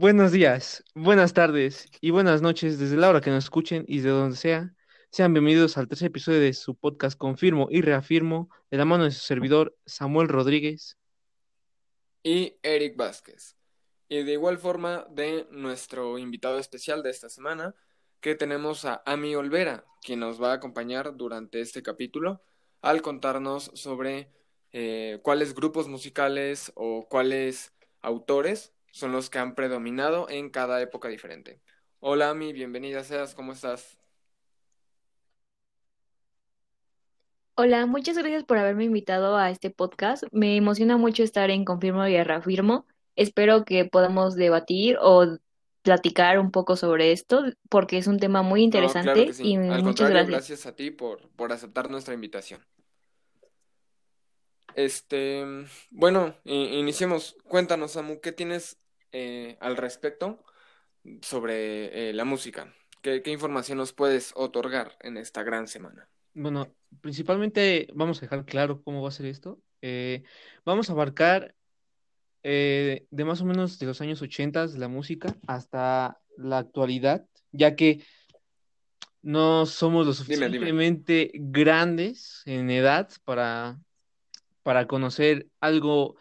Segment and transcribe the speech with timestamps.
[0.00, 4.10] Buenos días, buenas tardes y buenas noches desde la hora que nos escuchen y de
[4.10, 4.72] donde sea.
[5.10, 9.10] Sean bienvenidos al tercer episodio de su podcast Confirmo y Reafirmo de la mano de
[9.10, 10.96] su servidor Samuel Rodríguez.
[12.22, 13.56] y Eric Vázquez.
[14.08, 17.74] Y de igual forma de nuestro invitado especial de esta semana,
[18.20, 22.40] que tenemos a Ami Olvera, quien nos va a acompañar durante este capítulo
[22.82, 24.30] al contarnos sobre
[24.70, 31.08] eh, cuáles grupos musicales o cuáles autores son los que han predominado en cada época
[31.08, 31.60] diferente.
[32.00, 33.98] Hola Ami, bienvenida seas, ¿cómo estás?
[37.56, 40.22] Hola, muchas gracias por haberme invitado a este podcast.
[40.32, 42.86] Me emociona mucho estar en Confirmo y Reafirmo.
[43.16, 45.26] Espero que podamos debatir o
[45.82, 49.44] platicar un poco sobre esto porque es un tema muy No, claro que interesante sí.
[49.48, 50.26] y Al muchas gracias.
[50.26, 52.64] gracias a ti por, por aceptar nuestra invitación.
[54.78, 55.44] Este,
[55.90, 57.36] bueno, i- iniciemos.
[57.48, 58.78] Cuéntanos, Samu, ¿qué tienes
[59.10, 60.38] eh, al respecto
[61.20, 62.72] sobre eh, la música?
[63.02, 66.08] ¿Qué, qué información nos puedes otorgar en esta gran semana?
[66.32, 69.58] Bueno, principalmente vamos a dejar claro cómo va a ser esto.
[69.82, 70.22] Eh,
[70.64, 71.56] vamos a abarcar
[72.44, 77.74] eh, de más o menos de los años 80 la música hasta la actualidad, ya
[77.74, 78.04] que
[79.22, 80.58] no somos lo Dime, dime.
[80.58, 83.80] suficientemente grandes en edad para,
[84.68, 86.16] para conocer algo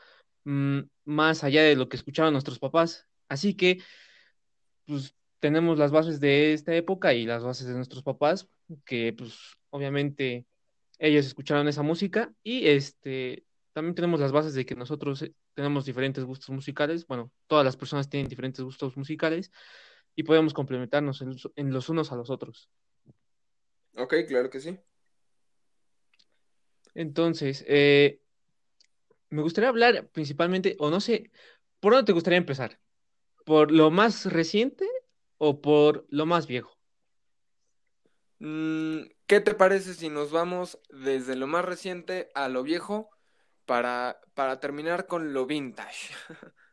[0.46, 3.06] mm, más allá de lo que escuchaban nuestros papás.
[3.28, 3.84] Así que,
[4.86, 8.48] pues, tenemos las bases de esta época y las bases de nuestros papás,
[8.86, 9.38] que, pues,
[9.70, 10.46] obviamente
[10.98, 15.84] ellos escucharon esa música y este, también tenemos las bases de que nosotros eh, tenemos
[15.84, 17.06] diferentes gustos musicales.
[17.06, 19.52] Bueno, todas las personas tienen diferentes gustos musicales
[20.16, 22.70] y podemos complementarnos en los en los unos a los otros.
[23.98, 24.80] Ok, claro que sí.
[26.96, 28.22] Entonces, eh,
[29.30, 31.32] me gustaría hablar principalmente, o no sé,
[31.80, 32.80] ¿por dónde te gustaría empezar?
[33.46, 34.88] ¿Por lo más reciente
[35.38, 36.78] o por lo más viejo?
[38.40, 43.10] Mm, ¿qué te parece si nos vamos desde lo más reciente a lo viejo
[43.66, 46.14] para, para terminar con lo vintage?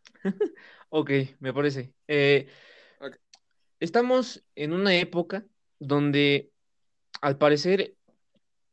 [0.91, 1.11] Ok,
[1.41, 1.93] me parece.
[2.07, 2.49] Eh,
[3.81, 5.45] estamos en una época
[5.79, 6.53] donde,
[7.21, 7.97] al parecer,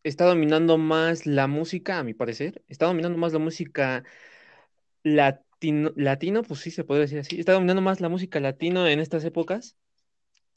[0.03, 4.03] está dominando más la música, a mi parecer, está dominando más la música
[5.03, 8.99] latino, latino, pues sí se podría decir así, está dominando más la música latino en
[8.99, 9.75] estas épocas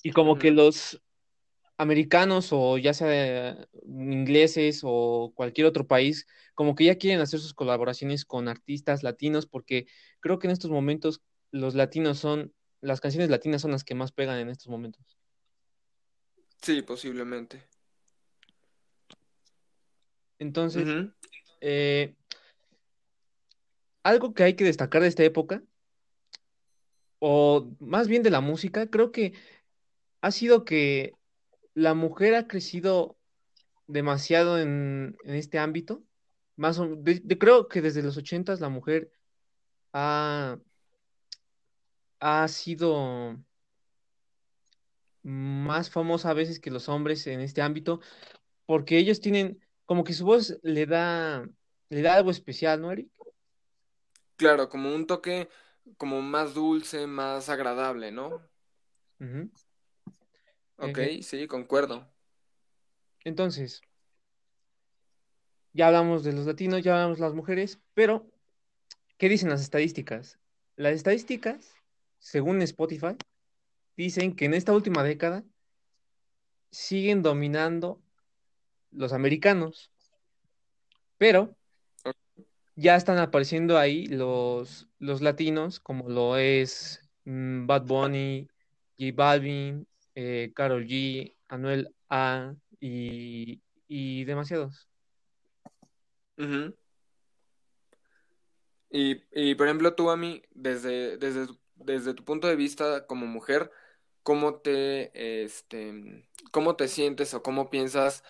[0.02, 1.02] y como que los
[1.76, 7.54] americanos o ya sea ingleses o cualquier otro país, como que ya quieren hacer sus
[7.54, 9.86] colaboraciones con artistas latinos porque
[10.20, 14.12] creo que en estos momentos los latinos son, las canciones latinas son las que más
[14.12, 15.18] pegan en estos momentos.
[16.62, 17.73] Sí, posiblemente.
[20.38, 20.88] Entonces,
[21.60, 22.14] eh,
[24.02, 25.62] algo que hay que destacar de esta época,
[27.18, 29.32] o más bien de la música, creo que
[30.20, 31.14] ha sido que
[31.74, 33.16] la mujer ha crecido
[33.86, 36.02] demasiado en, en este ámbito.
[36.56, 39.10] Más o, de- de- creo que desde los ochentas la mujer
[39.92, 40.58] ha,
[42.20, 43.38] ha sido
[45.22, 48.00] más famosa a veces que los hombres en este ámbito,
[48.66, 51.48] porque ellos tienen, como que su voz le da,
[51.88, 53.08] le da algo especial, ¿no, Eric?
[54.36, 55.48] Claro, como un toque
[55.96, 58.42] como más dulce, más agradable, ¿no?
[59.20, 59.50] Ujú.
[60.78, 62.06] Ok, sí, concuerdo.
[63.24, 63.80] entonces,
[65.72, 68.26] ya hablamos de los latinos, ya hablamos de las mujeres, pero
[69.18, 70.38] ¿qué dicen las estadísticas?
[70.76, 71.74] Las estadísticas,
[72.18, 73.16] según Spotify,
[73.96, 75.44] dicen que en esta última década
[76.70, 78.03] siguen dominando
[78.94, 79.90] los americanos,
[81.18, 81.56] pero
[82.76, 88.48] ya están apareciendo ahí los, los latinos, como lo es mm, Bad Bunny,
[88.98, 94.88] J Balvin, eh, Karol G, Anuel A y, y demasiados.
[98.90, 103.26] Y, y por ejemplo, tú a mí, desde, desde, desde tu punto de vista como
[103.26, 103.70] mujer,
[104.22, 108.24] ¿cómo te, este, cómo te sientes o cómo piensas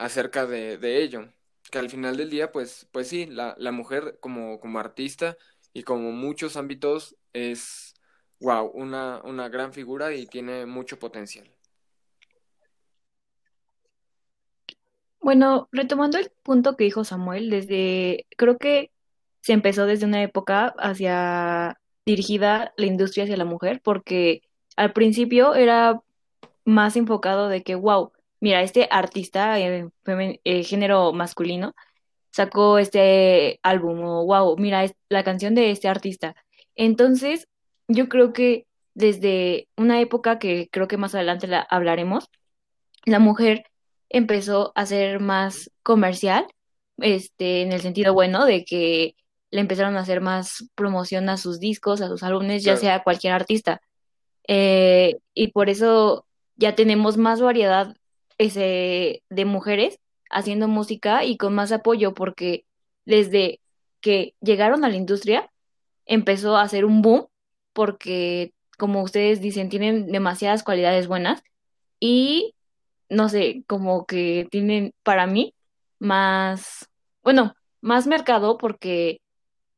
[0.00, 1.32] acerca de, de ello?
[1.70, 5.36] Que al final del día, pues, pues sí, la, la mujer como, como artista
[5.72, 7.94] y como muchos ámbitos es,
[8.40, 11.50] wow, una, una gran figura y tiene mucho potencial.
[15.20, 18.90] Bueno, retomando el punto que dijo Samuel, desde, creo que
[19.42, 24.42] se empezó desde una época hacia dirigida la industria hacia la mujer, porque
[24.76, 26.02] al principio era
[26.64, 31.74] más enfocado de que, wow, mira, este artista, eh, femen- eh, género masculino,
[32.30, 36.34] sacó este álbum, o wow, mira, es la canción de este artista.
[36.74, 37.46] Entonces,
[37.88, 42.28] yo creo que desde una época que creo que más adelante la hablaremos,
[43.04, 43.64] la mujer
[44.08, 46.46] empezó a ser más comercial,
[46.98, 49.14] este, en el sentido bueno de que
[49.50, 52.80] le empezaron a hacer más promoción a sus discos, a sus álbumes, ya Claro.
[52.80, 53.80] sea cualquier artista.
[54.46, 56.26] Eh, y por eso
[56.56, 57.96] ya tenemos más variedad
[58.40, 59.98] ese, de mujeres
[60.30, 62.64] haciendo música y con más apoyo, porque
[63.04, 63.60] desde
[64.00, 65.52] que llegaron a la industria
[66.06, 67.26] empezó a hacer un boom,
[67.74, 71.42] porque como ustedes dicen, tienen demasiadas cualidades buenas
[72.00, 72.54] y
[73.10, 75.54] no sé, como que tienen para mí
[75.98, 76.88] más,
[77.22, 79.20] bueno, más mercado porque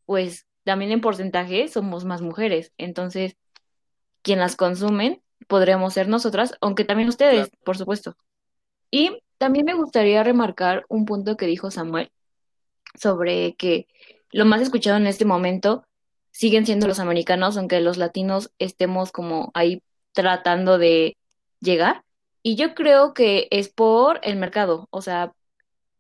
[0.07, 3.35] pues también en porcentaje somos más mujeres, entonces
[4.23, 7.65] quien las consumen podríamos ser nosotras, aunque también ustedes, Claro.
[7.65, 8.17] por supuesto.
[8.93, 12.13] Y también me gustaría remarcar un punto que dijo Samuel
[12.95, 13.89] sobre que
[14.31, 15.85] lo más escuchado en este momento
[16.31, 21.17] siguen siendo los americanos, aunque los latinos estemos como ahí tratando de
[21.61, 22.05] llegar.
[22.43, 25.33] Y yo creo que es por el mercado, o sea,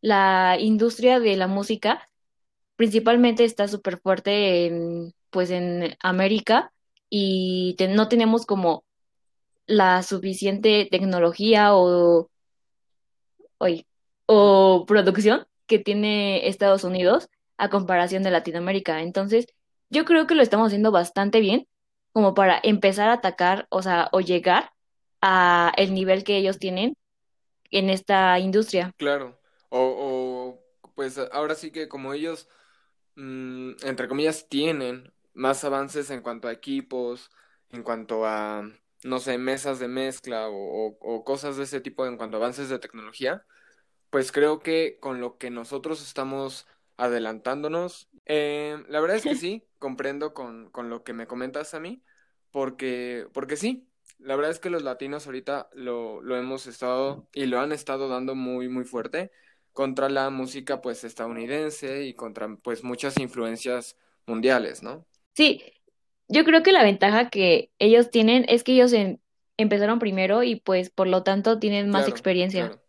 [0.02, 2.08] la industria de la música
[2.76, 6.72] principalmente está súper fuerte en, pues en América
[7.08, 8.84] y no tenemos como
[9.66, 12.28] la suficiente tecnología o,
[14.26, 19.02] o producción que tiene Estados Unidos a comparación de Latinoamérica.
[19.02, 19.46] Entonces,
[19.90, 21.66] yo creo que lo estamos haciendo bastante bien
[22.12, 24.72] como para empezar a atacar, o sea, o llegar
[25.20, 26.96] a el nivel que ellos tienen
[27.70, 28.92] en esta industria.
[28.98, 29.38] Claro.
[29.70, 32.48] O, o pues ahora sí que como ellos,
[33.16, 37.30] mm, entre comillas, tienen más avances en cuanto a equipos,
[37.70, 38.70] en cuanto a,
[39.04, 40.54] no sé, mesas de mezcla o,
[40.88, 43.44] o- o cosas de ese tipo en cuanto a avances de tecnología,
[44.10, 46.66] pues creo que con lo que nosotros estamos
[46.96, 51.80] adelantándonos, eh, la verdad es que sí, comprendo con, con lo que me comentas a
[51.80, 52.02] mí,
[52.50, 53.88] porque, porque sí,
[54.18, 58.08] la verdad es que los latinos ahorita lo, lo hemos estado y lo han estado
[58.08, 59.32] dando muy, muy fuerte
[59.72, 63.96] contra la música pues estadounidense y contra pues muchas influencias
[64.26, 65.06] mundiales, ¿no?
[65.34, 65.62] Sí,
[66.32, 69.20] yo creo que la ventaja que ellos tienen es que ellos en-
[69.56, 72.66] empezaron primero y pues por lo tanto tienen más Claro, experiencia.
[72.68, 72.82] claro.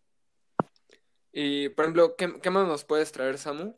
[1.32, 3.76] Y por ejemplo, ¿qué, qué más nos puedes traer, Samu,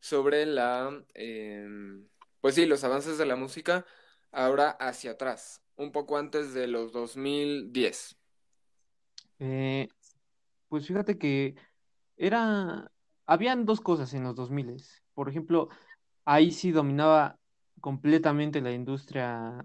[0.00, 2.06] sobre la, em,
[2.40, 3.86] pues sí, los avances de la música
[4.30, 8.16] ahora hacia atrás, un poco antes de los 2010?
[9.38, 9.88] Eh,
[10.68, 11.54] pues fíjate que
[12.16, 12.90] era,
[13.26, 14.76] habían dos cosas en los 2000.
[15.14, 15.68] Por ejemplo,
[16.24, 17.38] ahí sí dominaba
[17.80, 19.64] completamente la industria,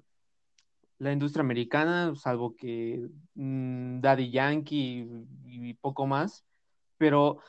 [1.00, 5.08] la industria americana, salvo que mm, Daddy Yankee
[5.46, 6.46] y, y poco más.
[6.98, 7.40] Pero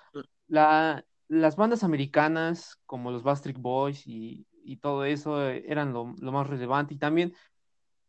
[0.49, 6.15] la, las bandas americanas, como los Backstreet Boys y, y todo eso, eh, eran lo,
[6.21, 6.95] lo más relevante.
[6.95, 7.35] Y también,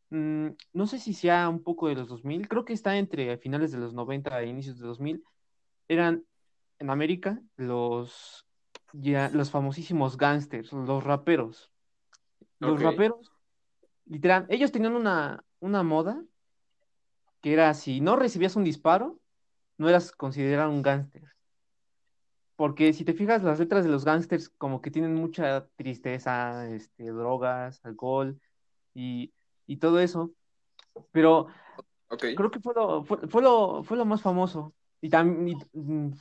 [0.09, 3.71] mm, no sé si sea un poco de los 2000, creo que está entre finales
[3.71, 5.23] de los 90 e inicios de 2000,
[5.87, 6.25] eran
[6.79, 8.45] en América los,
[8.93, 11.71] ya, los famosísimos gangsters, los raperos.
[12.59, 13.31] Los raperos,
[14.05, 16.23] literal, ellos tenían una, una moda
[17.41, 19.19] que era si no recibías un disparo,
[19.77, 21.23] no eras considerado un gángster.
[22.55, 27.11] Porque si te fijas, las letras de los gángsters como que tienen mucha tristeza, este,
[27.11, 28.39] drogas, alcohol
[28.93, 29.33] y,
[29.67, 30.31] y todo eso.
[31.11, 31.47] Pero
[32.35, 34.73] creo que fue lo, fue, fue lo, fue lo más famoso.
[35.01, 36.13] Y, tam- y, mm,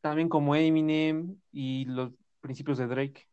[0.00, 3.28] también como Eminem y los principios de Drake.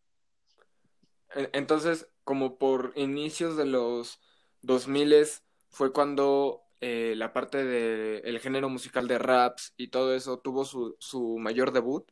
[1.34, 4.20] En- Entonces, como por inicios de los
[4.62, 5.26] 2000
[5.70, 10.96] fue cuando eh, la parte del género musical de raps y todo eso tuvo su,
[11.00, 12.12] su mayor debut,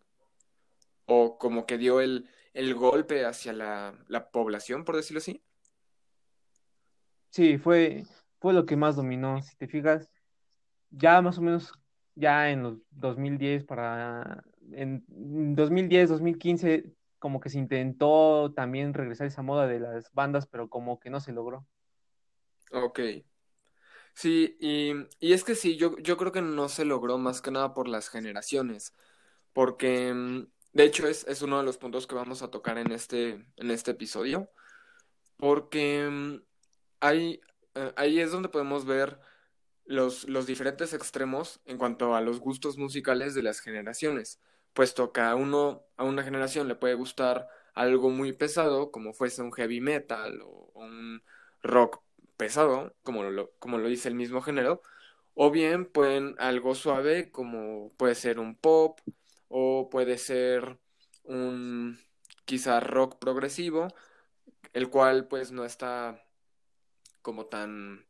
[1.06, 5.42] o como que dio el, el golpe hacia la, la población, por decirlo así.
[7.30, 8.06] Sí, fue,
[8.39, 9.42] fue lo que más dominó.
[9.42, 10.10] Si te fijas,
[10.89, 11.72] ya más o menos,
[12.16, 19.41] ya en los 2010 para, en 2010, 2015, como que se intentó también regresar esa
[19.43, 21.67] moda de las bandas, pero como que no se logró.
[22.71, 22.99] Ok.
[24.13, 27.51] Sí, y, y es que sí, yo, yo creo que no se logró más que
[27.51, 28.93] nada por las generaciones,
[29.53, 32.91] porque mm, de hecho es, es uno de los puntos que vamos a tocar en
[32.91, 34.51] este, en este episodio,
[35.38, 36.43] porque mm,
[37.01, 37.41] ahí,
[37.75, 39.19] eh, ahí es donde podemos ver
[39.85, 44.41] los, los diferentes extremos en cuanto a los gustos musicales de las generaciones,
[44.79, 49.41] puesto que a uno, a una generación le puede gustar algo muy pesado, como fuese
[49.41, 51.21] un heavy metal o un
[51.62, 52.01] rock
[52.38, 54.81] pesado, como lo, como lo dice el mismo género,
[55.33, 59.01] o bien pueden algo suave, como puede ser un pop,
[59.50, 60.79] o puede ser
[61.25, 62.00] un
[62.45, 63.89] quizá rock progresivo,
[64.71, 66.24] el cual pues no está
[67.21, 68.05] como tan,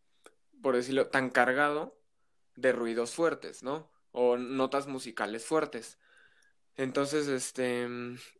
[0.61, 1.97] por decirlo, tan cargado
[2.55, 3.89] de ruidos fuertes, ¿no?
[4.11, 5.97] O notas musicales fuertes.
[6.79, 7.89] Entonces, este,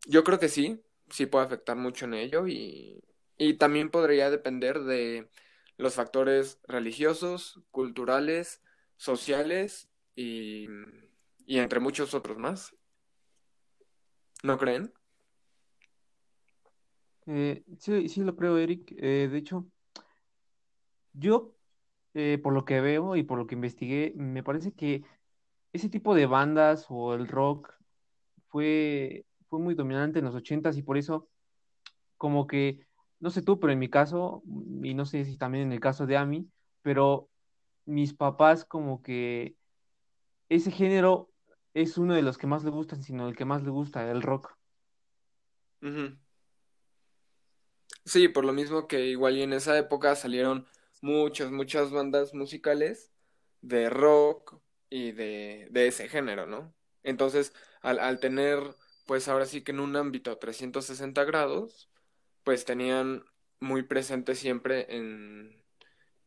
[0.07, 3.03] yo creo que sí, sí puede afectar mucho en ello y,
[3.37, 5.29] y también podría depender de
[5.75, 8.63] los factores religiosos, culturales,
[8.95, 10.67] sociales y,
[11.45, 12.73] y entre muchos otros más.
[14.41, 14.93] ¿No creen?
[17.25, 18.93] Eh, sí, sí lo creo, Eric.
[18.99, 19.65] Eh, de hecho,
[21.11, 21.57] yo,
[22.13, 25.03] eh, por lo que veo y por lo que investigué, me parece que
[25.73, 27.78] ese tipo de bandas o el rock
[28.49, 31.27] fue, fue muy dominante en los ochentas y por eso,
[32.17, 32.85] como que,
[33.19, 34.43] no sé tú, pero en mi caso,
[34.83, 36.49] y no sé si también en el caso de Ami,
[36.81, 37.29] pero
[37.85, 39.55] mis papás como que
[40.49, 41.29] ese género
[41.73, 44.21] es uno de los que más le gustan, sino el que más le gusta, el
[44.21, 44.55] rock.
[48.05, 50.65] Sí, por lo mismo que igual y en esa época salieron
[51.01, 53.11] muchas, muchas bandas musicales
[53.61, 56.73] de rock y de, de ese género, ¿no?
[57.03, 58.59] Entonces, al, al tener,
[59.05, 61.89] pues ahora sí que en un ámbito 360 grados,
[62.43, 63.25] pues tenían
[63.59, 65.63] muy presente siempre en,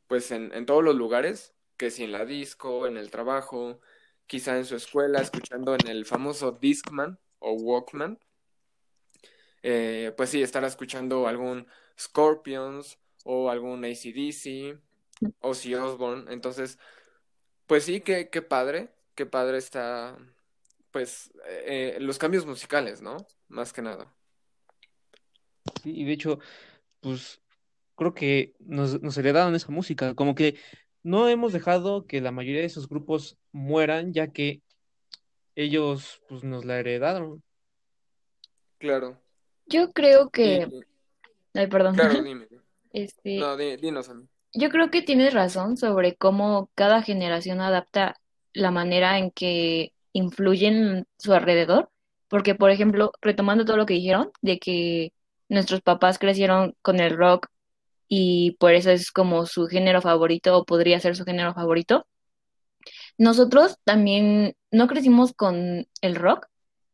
[0.09, 3.80] pues en, en todos los lugares, que si en la disco, en el trabajo,
[4.26, 8.18] quizá en su escuela, escuchando en el famoso Discman o Walkman,
[9.62, 11.66] eh, pues sí, estar escuchando algún
[11.99, 14.78] Scorpions o algún AC/DC
[15.40, 16.32] o si Osbourne.
[16.32, 16.78] Entonces,
[17.66, 20.18] pues sí, qué, qué padre, qué padre está,
[20.92, 23.16] pues, eh, los cambios musicales, ¿no?
[23.49, 24.14] Más que nada.
[25.82, 26.38] Sí, y de hecho,
[27.00, 27.40] pues
[27.96, 30.58] creo que nos, nos heredaron esa música, como que
[31.02, 34.62] no hemos dejado que la mayoría de esos grupos mueran, ya que
[35.54, 37.42] ellos pues nos la heredaron.
[38.78, 39.20] Claro.
[39.66, 40.68] Yo creo que,
[41.54, 42.49] ay, perdón, claro, dime.
[42.92, 44.26] este, No, di- dinos a mí.
[44.54, 48.16] yo creo que tienes razón sobre cómo cada generación adapta
[48.52, 51.90] la manera en que influyen su alrededor,
[52.28, 55.12] porque por ejemplo, retomando todo lo que dijeron, de que
[55.49, 57.49] nuestros papás crecieron con el rock
[58.09, 62.07] y por eso es como su género favorito o podría ser su género favorito.
[63.19, 66.47] Nosotros también no crecimos con el rock,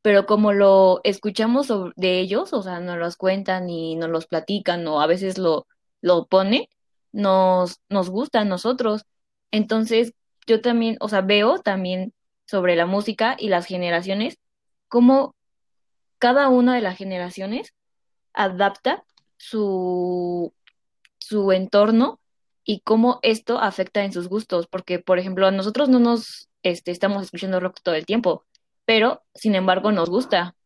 [0.03, 4.87] pero como lo escuchamos de ellos, o sea, nos los cuentan y nos los platican
[4.87, 5.67] o a veces lo,
[6.01, 6.67] lo ponen,
[7.13, 9.05] nos, nos gusta a nosotros.
[9.51, 10.15] Entonces,
[10.47, 12.13] yo también, o sea, veo también
[12.49, 14.39] sobre la música y las generaciones,
[14.89, 15.37] cómo
[16.19, 17.75] cada una de las generaciones
[18.33, 19.05] adapta
[19.37, 20.53] su,
[21.19, 22.21] su entorno
[22.65, 26.91] y cómo esto afecta en sus gustos, porque, por ejemplo, a nosotros no nos este,
[26.91, 28.45] estamos escuchando rock todo el tiempo,
[28.85, 30.57] pero, sin embargo, nos gusta.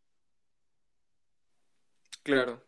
[2.22, 2.62] Claro.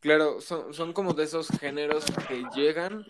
[0.00, 3.06] Claro, son, son como de esos géneros que llegan,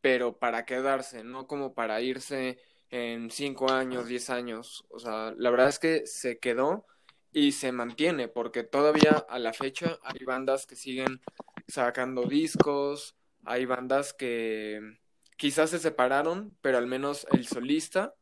[0.00, 2.58] pero para quedarse, no como para irse
[2.90, 4.84] en cinco años, diez años.
[4.90, 6.86] O sea, la verdad es que se quedó
[7.32, 11.20] y se mantiene, porque todavía a la fecha hay bandas que siguen
[11.68, 14.98] sacando discos, hay bandas que
[15.36, 18.14] quizás se separaron, pero al menos el solista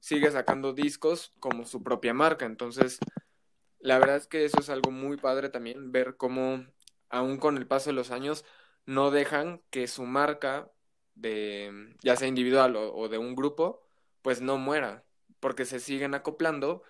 [0.00, 2.46] sigue sacando discos como su propia marca.
[2.46, 2.98] Entonces,
[3.80, 6.66] la verdad es que eso es algo muy padre también, ver cómo,
[7.08, 8.44] aún con el paso de los años,
[8.86, 10.70] no dejan que su marca
[11.14, 13.82] de, ya sea individual o, o de un grupo,
[14.22, 15.04] pues no muera,
[15.40, 16.82] porque se siguen acoplando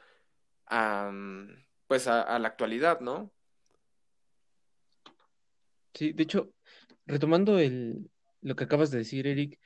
[0.67, 3.33] a, mm, pues a, a la actualidad, ¿no?
[5.95, 6.53] Sí, de hecho,
[7.07, 8.11] retomando el,
[8.43, 9.59] lo que acabas de decir, Eric,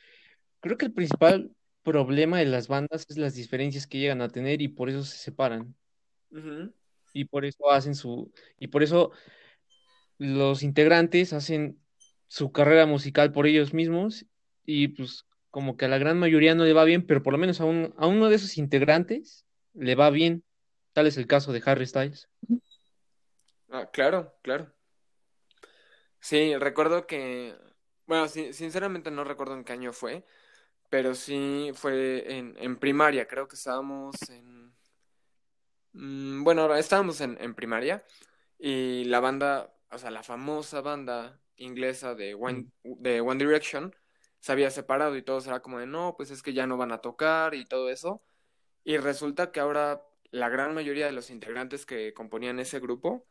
[0.60, 4.62] creo que el principal problema de las bandas es las diferencias que llegan a tener
[4.62, 5.74] y por eso se separan
[7.12, 9.12] y por eso hacen su, y por eso
[10.18, 11.78] los integrantes hacen
[12.26, 14.26] su carrera musical por ellos mismos
[14.64, 17.38] y pues como que a la gran mayoría no le va bien, pero por lo
[17.38, 20.44] menos a, un- a uno de esos integrantes le va bien.
[20.92, 22.28] Tal es el caso de Harry Styles.
[23.70, 24.72] Ah, claro, claro.
[26.20, 27.54] Sí, recuerdo que,
[28.06, 30.24] bueno, sí, sinceramente no recuerdo en qué año fue,
[30.90, 34.74] pero sí fue en, en primaria, creo que estábamos en,
[35.92, 38.04] mm, bueno, estábamos en, en primaria
[38.58, 43.94] y la banda, o sea, la famosa banda inglesa de One, de One Direction
[44.44, 46.92] se había separado y todos era como de, no, pues es que ya no van
[46.92, 48.22] a tocar y todo eso.
[48.84, 53.26] Y resulta que ahora la gran mayoría de los integrantes que componían ese grupo,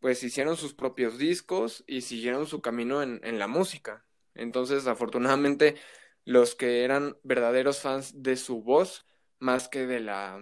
[0.00, 4.04] pues hicieron sus propios discos y siguieron su camino en, en la música.
[4.34, 5.76] Entonces, afortunadamente,
[6.24, 9.06] los que eran verdaderos fans de su voz,
[9.38, 10.40] más que de la,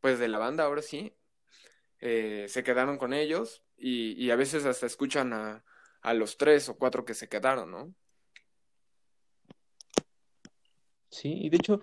[0.00, 1.12] pues de la banda, ahora sí,
[1.98, 5.64] eh, se quedaron con ellos y, y a veces hasta escuchan a,
[6.02, 7.96] a los tres o cuatro que se quedaron, ¿no?
[11.14, 11.80] Sí, y de hecho,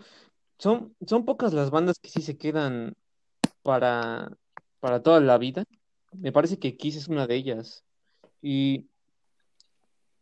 [0.60, 2.96] son, son pocas las bandas que sí se quedan
[3.64, 4.38] para,
[4.82, 5.64] para toda la vida.
[6.12, 7.86] Me parece que Kiss es una de ellas.
[8.42, 8.90] Y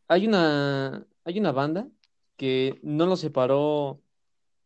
[0.07, 1.87] hay una, hay una banda
[2.37, 3.99] que no lo separó,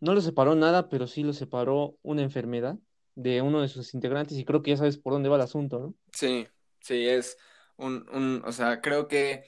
[0.02, 2.78] no lo separó nada, pero sí lo separó una enfermedad
[3.16, 5.80] de uno de sus integrantes, y creo que ya sabes por dónde va el asunto,
[5.80, 5.94] ¿no?
[6.12, 6.48] Sí,
[6.82, 7.38] sí, es
[7.78, 9.46] un, un, o sea, creo que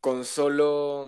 [0.00, 1.06] con solo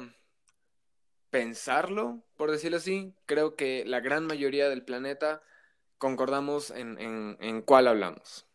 [1.30, 5.42] pensarlo, por decirlo así, creo que la gran mayoría del planeta
[5.99, 8.47] concordamos en, en, en cuál hablamos.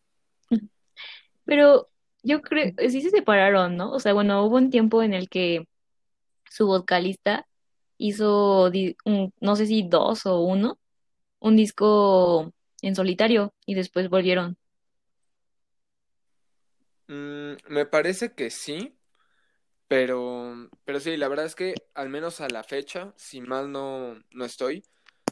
[1.44, 1.88] Pero
[2.22, 3.92] yo creo, sí se separaron, ¿no?
[3.92, 5.66] O sea, bueno, hubo un tiempo en el que
[6.50, 7.48] su vocalista
[7.98, 8.70] hizo,
[9.06, 10.78] un- no sé si dos o uno,
[11.40, 12.52] un disco
[12.82, 14.58] en solitario y después volvieron.
[17.08, 18.95] Mm, me parece que sí,
[19.88, 24.22] pero, pero sí, la verdad es que al menos a la fecha, si mal no,
[24.32, 24.82] no estoy,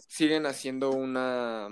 [0.07, 1.69] siguen haciendo una,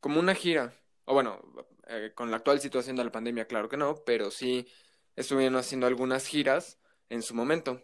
[0.00, 0.72] como una gira.
[1.04, 1.40] O bueno,
[1.88, 4.66] eh, con la actual situación de la pandemia, claro que no, pero sí
[5.14, 7.82] estuvieron haciendo algunas giras en su momento.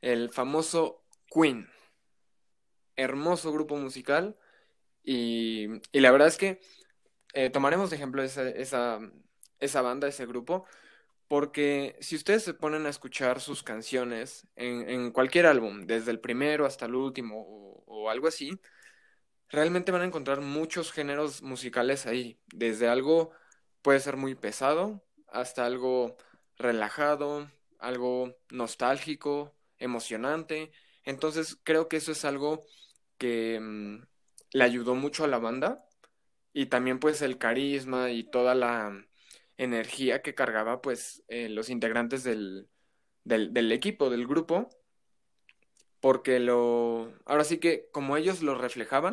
[0.00, 1.68] El famoso Queen,
[2.96, 4.36] hermoso grupo musical,
[5.02, 6.60] y, y la verdad es que
[7.32, 8.98] eh, tomaremos de ejemplo esa, esa,
[9.58, 10.66] esa banda, ese grupo,
[11.30, 16.18] porque si ustedes se ponen a escuchar sus canciones en, en cualquier álbum, desde el
[16.18, 17.44] primero hasta el último
[17.86, 18.60] o, algo así,
[19.48, 23.30] realmente van a encontrar muchos géneros musicales ahí, desde algo
[23.80, 26.16] puede ser muy pesado hasta algo
[26.56, 30.72] relajado, algo nostálgico, emocionante.
[31.04, 32.66] Entonces creo que eso es algo
[33.18, 34.02] que mm,
[34.52, 35.86] le ayudó mucho a la banda
[36.52, 39.09] y también pues el carisma y toda la
[39.60, 42.68] energía que cargaba pues eh, los integrantes del,
[43.24, 44.70] del, del equipo, del grupo,
[46.00, 49.12] porque lo, ahora sí que como ellos lo reflejaban,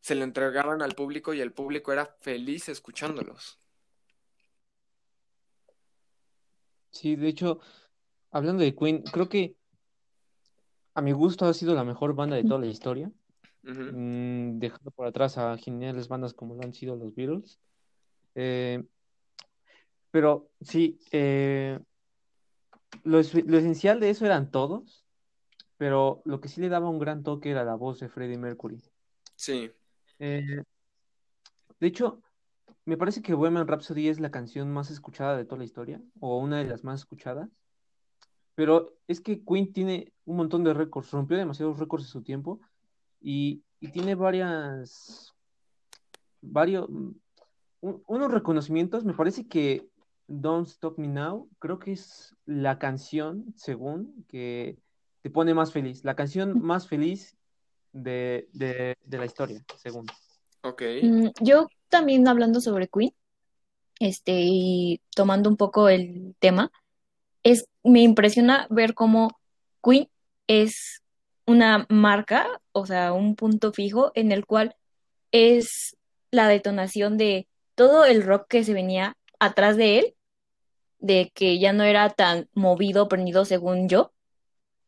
[0.00, 3.60] se lo entregaban al público y el público era feliz escuchándolos.
[6.90, 7.60] Sí, de hecho,
[8.30, 9.54] hablando de Queen, creo que
[10.94, 13.10] a mi gusto ha sido la mejor banda de toda la historia,
[13.62, 17.58] mm, dejando por atrás a geniales bandas como lo han sido los Beatles.
[18.34, 18.82] Eh,
[20.14, 21.76] pero sí, eh,
[23.02, 25.04] lo, es- lo esencial de eso eran todos,
[25.76, 28.80] pero lo que sí le daba un gran toque era la voz de Freddie Mercury.
[29.34, 29.72] Sí,
[30.20, 30.62] Eh,
[31.80, 32.22] de hecho,
[32.84, 36.38] me parece que Bohemian Rhapsody es la canción más escuchada de toda la historia, o
[36.38, 37.50] una de las más escuchadas.
[38.54, 42.60] Pero es que Queen tiene un montón de récords, rompió demasiados récords en su tiempo
[43.20, 45.34] y, y tiene varias,
[46.40, 49.04] varios, un- unos reconocimientos.
[49.04, 49.86] Me parece que
[50.26, 54.78] Don't Stop Me Now, creo que es la canción, según, que
[55.22, 57.36] te pone más feliz, la canción más feliz
[57.92, 60.06] de, de, de la historia, según.
[60.62, 60.82] ok.
[61.02, 63.12] Mm, yo también hablando sobre Queen,
[64.00, 66.72] este, y tomando un poco el tema,
[67.42, 69.38] es, me impresiona ver cómo
[69.82, 70.08] Queen
[70.46, 71.02] es
[71.46, 74.76] una marca, o sea, un punto fijo en el cual
[75.30, 75.96] es
[76.30, 80.14] la detonación de todo el rock que se venía atrás de él,
[80.98, 84.12] de que ya no era tan movido, prendido según yo,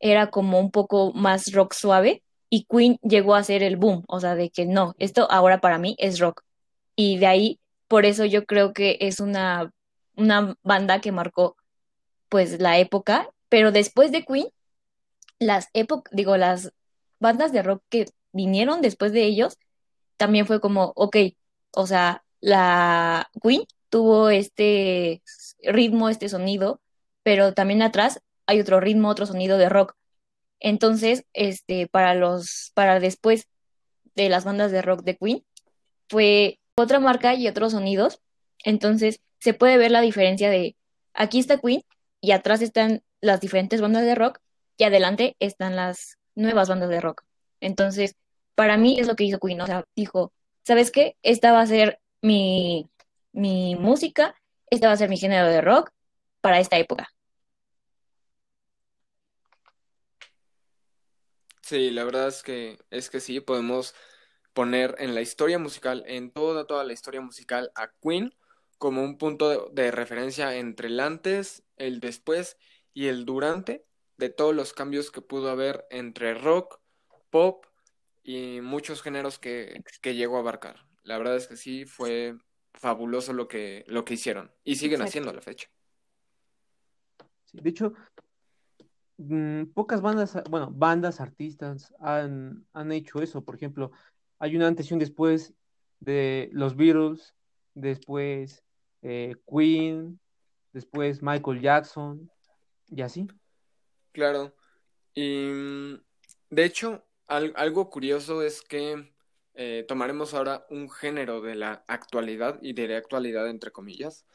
[0.00, 4.20] era como un poco más rock suave y Queen llegó a ser el boom, o
[4.20, 6.42] sea, de que no, esto ahora para mí es rock.
[6.94, 9.72] Y de ahí, por eso yo creo que es una,
[10.16, 11.56] una banda que marcó
[12.28, 14.48] pues la época, pero después de Queen,
[15.38, 16.72] las épocas, digo, las
[17.20, 19.58] bandas de rock que vinieron después de ellos,
[20.16, 21.16] también fue como, ok,
[21.72, 25.22] o sea, la Queen tuvo este
[25.62, 26.80] ritmo, este sonido,
[27.22, 29.94] pero también atrás hay otro ritmo, otro sonido de rock.
[30.60, 33.48] Entonces, este, para los, para después
[34.14, 35.44] de las bandas de rock de Queen,
[36.08, 38.20] fue otra marca y otros sonidos.
[38.64, 40.76] Entonces, se puede ver la diferencia de
[41.14, 41.82] aquí está Queen
[42.20, 44.40] y atrás están las diferentes bandas de rock
[44.76, 47.24] y adelante están las nuevas bandas de rock.
[47.60, 48.16] Entonces,
[48.54, 50.32] para mí es lo que hizo Queen, o sea, dijo,
[50.64, 51.16] ¿sabes qué?
[51.22, 52.88] Esta va a ser mi,
[53.36, 54.34] mi música,
[54.70, 55.90] esta va a ser mi género de rock
[56.40, 57.08] para esta época.
[61.62, 63.94] Sí, la verdad es que es que sí, podemos
[64.54, 68.32] poner en la historia musical, en toda, toda la historia musical, a Queen
[68.78, 72.56] como un punto de, de referencia entre el antes, el después
[72.94, 73.84] y el durante
[74.16, 76.80] de todos los cambios que pudo haber entre rock,
[77.30, 77.66] pop
[78.22, 80.86] y muchos géneros que, que llegó a abarcar.
[81.02, 82.36] La verdad es que sí, fue
[82.76, 85.08] fabuloso lo que, lo que hicieron y siguen Exacto.
[85.08, 85.68] haciendo a la fecha.
[87.44, 87.94] Sí, de hecho,
[89.18, 93.44] mm, pocas bandas, bueno, bandas, artistas han, han hecho eso.
[93.44, 93.90] Por ejemplo,
[94.38, 95.54] hay una antes y un después
[96.00, 97.34] de los Beatles,
[97.74, 98.62] después
[99.02, 100.18] eh, Queen,
[100.72, 102.30] después Michael Jackson
[102.88, 103.26] y así.
[104.12, 104.54] Claro.
[105.14, 106.00] Y mm,
[106.50, 109.12] de hecho, algo curioso es que
[109.56, 114.26] eh, tomaremos ahora un género de la actualidad, y diré actualidad entre comillas.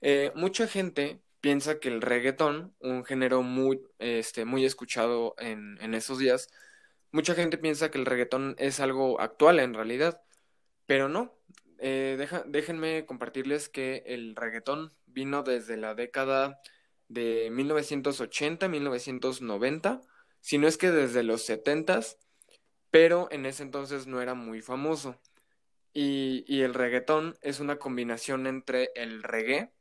[0.00, 5.94] Eh, mucha gente piensa que el reggaetón, un género muy, este, muy escuchado en, en
[5.94, 6.48] esos días,
[7.12, 10.22] mucha gente piensa que el reggaetón es algo actual en realidad,
[10.86, 11.34] pero no.
[11.78, 16.60] Eh, déjenme compartirles que el reggaetón vino desde la década
[17.08, 20.00] de 1980-1990,
[20.40, 22.16] si no es que desde los 70s,
[22.90, 25.16] pero en ese entonces no era muy famoso.
[25.92, 29.72] Y, el reggaetón es una combinación entre el reggae,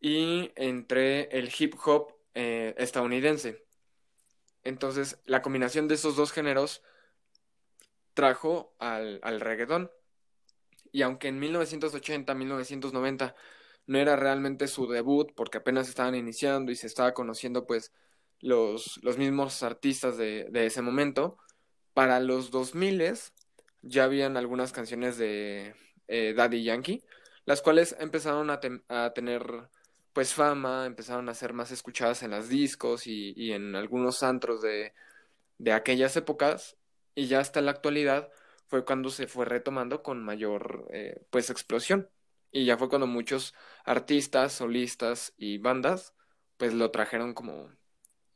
[0.00, 3.64] y entre el hip hop eh, estadounidense.
[4.64, 6.82] Entonces, la combinación de esos dos géneros
[8.14, 9.90] trajo al, al reggaetón.
[10.92, 13.34] Y aunque en 1980, 1990
[13.88, 17.92] no era realmente su debut, porque apenas estaban iniciando y se estaba conociendo pues
[18.40, 21.38] los, los mismos artistas de, ese momento,
[21.98, 23.12] para los 2000
[23.82, 25.74] ya habían algunas canciones de
[26.06, 27.02] eh, Daddy Yankee,
[27.44, 28.60] las cuales empezaron a,
[29.14, 29.68] tener
[30.12, 34.92] pues fama, empezaron a ser más escuchadas en las discos y, en algunos antros de,
[35.72, 36.76] aquellas épocas
[37.16, 38.30] y ya hasta la actualidad
[38.68, 42.08] fue cuando se fue retomando con mayor eh, pues explosión
[42.52, 46.14] y ya fue cuando muchos artistas, solistas y bandas
[46.58, 47.72] pues lo trajeron como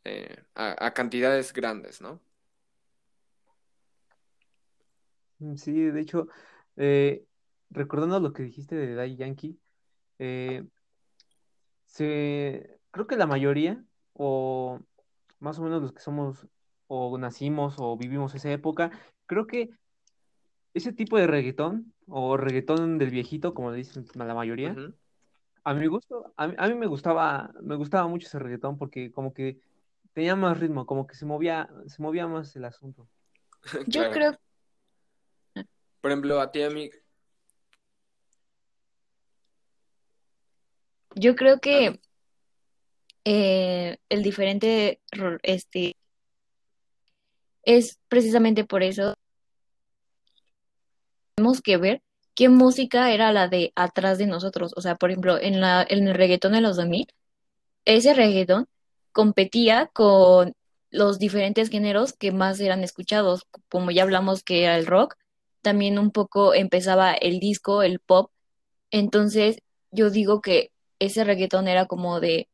[0.02, 2.20] eh, a, cantidades grandes, ¿no?
[5.31, 6.28] Mm, sí, de hecho,
[6.76, 7.24] eh,
[7.70, 9.58] recordando lo que dijiste de Daddy Yankee,
[10.18, 10.64] eh,
[11.86, 14.80] se, creo que la mayoría, o
[15.40, 16.46] más o menos los que somos,
[16.86, 18.90] o nacimos, o vivimos esa época,
[19.26, 19.70] creo que
[20.74, 24.76] ese tipo de reggaetón, o reggaetón del viejito, como le dicen la mayoría,
[25.64, 29.12] a mi gusto, a mí, a mí, me gustaba, me gustaba mucho ese reggaetón porque
[29.12, 29.60] como que
[30.12, 33.08] tenía más ritmo, como que se movía, se movía más el asunto.
[33.86, 34.36] Yo creo.
[36.02, 36.90] Por ejemplo, a ti, a mí,
[41.14, 42.00] Yo creo que
[43.24, 45.00] eh, el diferente
[45.42, 45.96] este
[47.64, 49.14] es precisamente por eso
[51.34, 52.02] tenemos que ver
[52.34, 54.72] qué música era la de atrás de nosotros.
[54.76, 57.06] O sea, por ejemplo, en la, en el reggaetón de los 2000,
[57.84, 58.66] ese reggaetón
[59.12, 60.54] competía con
[60.90, 65.16] los diferentes géneros que más eran escuchados, como ya hablamos que era el rock,
[65.62, 68.32] también un poco empezaba el disco, el pop.
[68.90, 72.48] Entonces, yo digo que ese reggaetón era como de,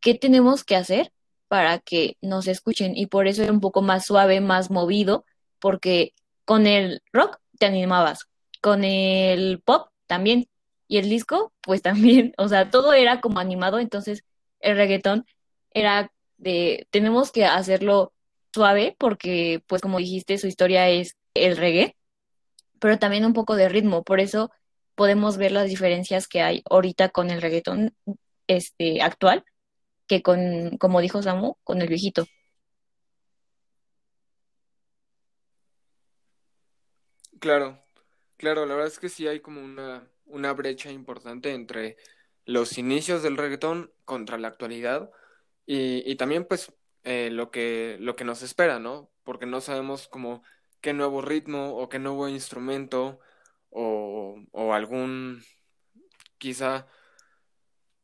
[0.00, 1.12] ¿qué tenemos que hacer
[1.48, 2.96] para que nos escuchen?
[2.96, 5.24] Y por eso era un poco más suave, más movido,
[5.60, 8.26] porque con el rock te animabas,
[8.60, 10.48] con el pop también,
[10.88, 14.24] y el disco, pues también, o sea, todo era como animado, entonces
[14.60, 15.26] el reggaetón
[15.72, 18.12] era de, tenemos que hacerlo
[18.52, 21.96] suave, porque, pues como dijiste, su historia es el reggae,
[22.80, 24.50] pero también un poco de ritmo, por eso
[24.96, 27.94] podemos ver las diferencias que hay ahorita con el reggaetón
[28.48, 29.44] este, actual
[30.08, 32.26] que con, como dijo Samu, con el viejito.
[37.38, 37.78] Claro,
[38.36, 41.96] claro, la verdad es que sí hay como una, una brecha importante entre
[42.44, 45.10] los inicios del reggaetón contra la actualidad
[45.64, 46.72] y, y también pues
[47.04, 49.10] eh, lo, que, lo que nos espera, ¿no?
[49.22, 50.42] Porque no sabemos como
[50.80, 53.20] qué nuevo ritmo o qué nuevo instrumento
[53.70, 54.36] o,
[54.72, 55.42] algún
[56.38, 56.86] quizá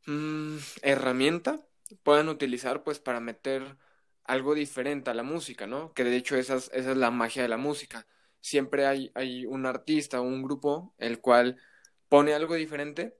[0.05, 1.65] mm, herramienta
[2.03, 3.77] puedan utilizar pues para meter
[4.23, 5.93] algo diferente a la música, ¿no?
[5.93, 8.07] Que de hecho esa es, esa es la magia de la música.
[8.41, 11.57] Siempre hay, hay un artista o un grupo el cual
[12.09, 13.17] pone algo diferente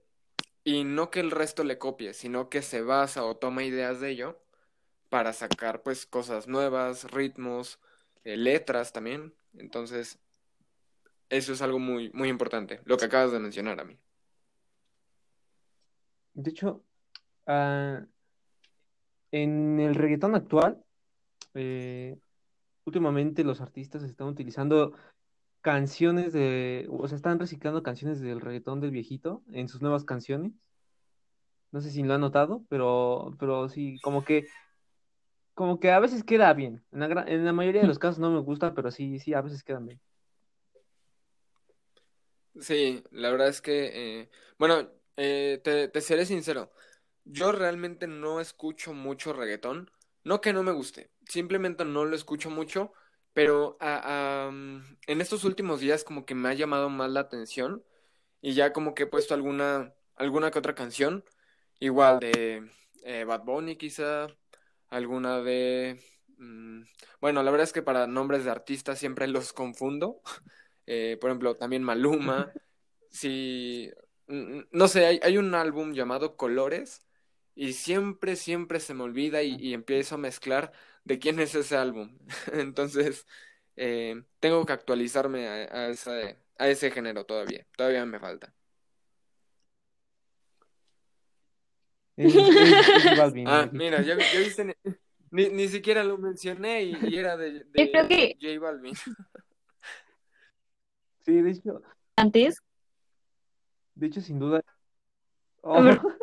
[0.64, 4.10] y no que el resto le copie, sino que se basa o toma ideas de
[4.10, 4.40] ello
[5.08, 7.80] para sacar pues cosas nuevas, ritmos,
[8.24, 9.34] eh, letras también.
[9.54, 10.18] Entonces,
[11.28, 13.98] eso es algo muy, muy importante, lo que acabas de mencionar a mí.
[16.34, 16.84] De hecho,
[17.46, 18.04] ah,
[19.30, 20.82] en el reggaetón actual,
[21.54, 22.18] eh,
[22.84, 24.94] últimamente los artistas están utilizando
[25.60, 30.52] canciones de, o sea, están reciclando canciones del reggaetón del viejito en sus nuevas canciones.
[31.72, 34.46] No sé si lo han notado, pero, pero sí, como que,
[35.58, 36.84] como que a veces queda bien.
[36.92, 39.40] En la, en la mayoría de los casos no me gusta, pero sí, sí, a
[39.42, 40.00] veces quedan bien.
[42.60, 46.70] Sí, la verdad es que, eh, bueno, eh, te, seré sincero,
[47.24, 49.90] yo realmente no escucho mucho reggaetón,
[50.24, 52.92] no que no me guste, simplemente no lo escucho mucho,
[53.34, 57.20] pero a- a, mm, en estos últimos días como que me ha llamado más la
[57.20, 57.84] atención
[58.42, 61.24] y ya como que he puesto alguna, alguna que otra canción,
[61.80, 62.70] igual de
[63.04, 64.28] eh, Bad Bunny quizá,
[64.90, 66.00] alguna de...
[66.38, 66.82] mm,
[67.20, 70.22] bueno, la verdad es que para nombres de artistas siempre los confundo.
[70.90, 72.54] Eh, por ejemplo, también Maluma.
[73.10, 73.90] Si,
[74.28, 77.06] no sé, hay, hay un álbum llamado Colores
[77.54, 80.72] y siempre, siempre se me olvida y, y empiezo a mezclar
[81.04, 82.18] de quién es ese álbum.
[82.52, 83.26] Entonces,
[83.76, 85.54] eh, tengo que actualizarme a,
[85.86, 87.66] a ese, a ese género todavía.
[87.76, 88.54] Todavía me falta.
[92.18, 94.74] Es, es, es J Balvin, Ah, mira, ya, ya viste, ni,
[95.30, 98.94] ni, ni siquiera lo mencioné y, y era de, Yo creo de que J Balvin.
[101.24, 101.82] Sí, de hecho,
[102.16, 102.62] antes,
[103.94, 104.64] de hecho, sin duda.
[105.60, 105.76] Oh,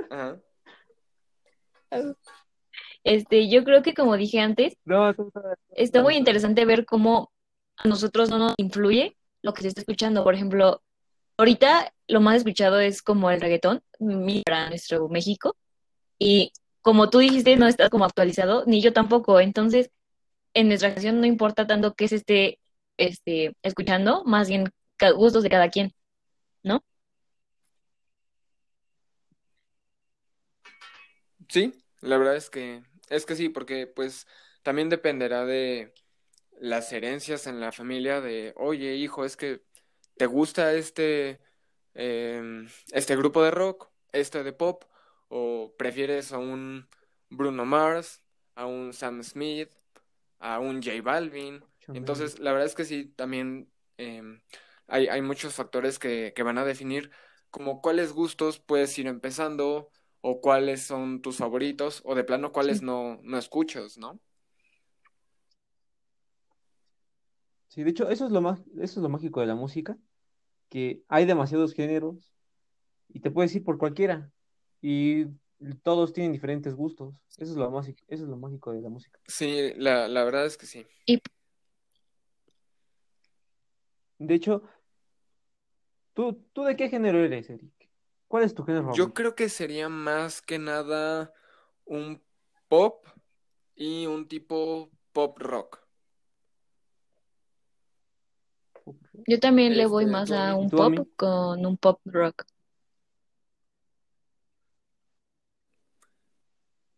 [0.10, 0.42] Ajá.
[3.04, 5.14] este, yo creo que como dije antes, no,
[5.76, 7.32] está muy interesante ver cómo
[7.78, 10.24] a nosotros no nos influye lo que se está escuchando.
[10.24, 10.82] Por ejemplo,
[11.38, 13.84] ahorita lo más escuchado es como el reggaetón,
[14.44, 15.56] para nuestro México,
[16.20, 16.52] y
[16.82, 19.40] como tú dijiste, no está como actualizado, ni yo tampoco.
[19.40, 19.90] Entonces,
[20.54, 22.60] en nuestra canción no importa tanto que se esté
[22.98, 24.72] este, escuchando, más bien
[25.16, 25.94] gustos de cada quien,
[26.64, 26.84] ¿no?
[31.50, 34.28] Sí, la verdad es que es que sí, porque pues
[34.64, 35.94] también dependerá de
[36.60, 39.62] las herencias en la familia de, oye, hijo, es que
[40.18, 41.40] te gusta este
[41.94, 44.86] em, este grupo de rock, este de pop,
[45.38, 46.88] o prefieres a un
[47.30, 48.24] Bruno Mars,
[48.56, 49.70] a un Sam Smith,
[50.40, 51.62] a un J Balvin.
[51.90, 54.42] Entonces, la verdad es que sí, también em,
[54.88, 57.12] hay, hay muchos factores que, que van a definir
[57.52, 62.80] como cuáles gustos puedes ir empezando o cuáles son tus favoritos o de plano cuáles
[62.80, 62.86] Sí.
[62.86, 64.22] no, no escuchas, ¿no?
[67.68, 69.98] Sí, de hecho, eso es lo más, eso es lo mágico de la música,
[70.70, 72.34] que hay demasiados géneros
[73.10, 74.32] y te puedes ir por cualquiera
[74.88, 75.26] y
[75.82, 77.16] todos tienen diferentes gustos.
[77.40, 79.20] Eso es lo más, eso es lo mágico de la música.
[79.28, 80.86] Sí, la, la verdad es que sí.
[81.08, 81.20] Y
[84.20, 84.62] De hecho,
[86.14, 87.74] ¿tú, tú de qué género eres, Eric?
[88.28, 91.34] ¿Cuál es tu género Yo creo que sería más que nada
[91.86, 92.22] un
[92.68, 93.08] pop
[93.74, 95.84] y un tipo pop rock.
[99.26, 102.46] yo también le voy más ¿tú, a un pop con un pop rock.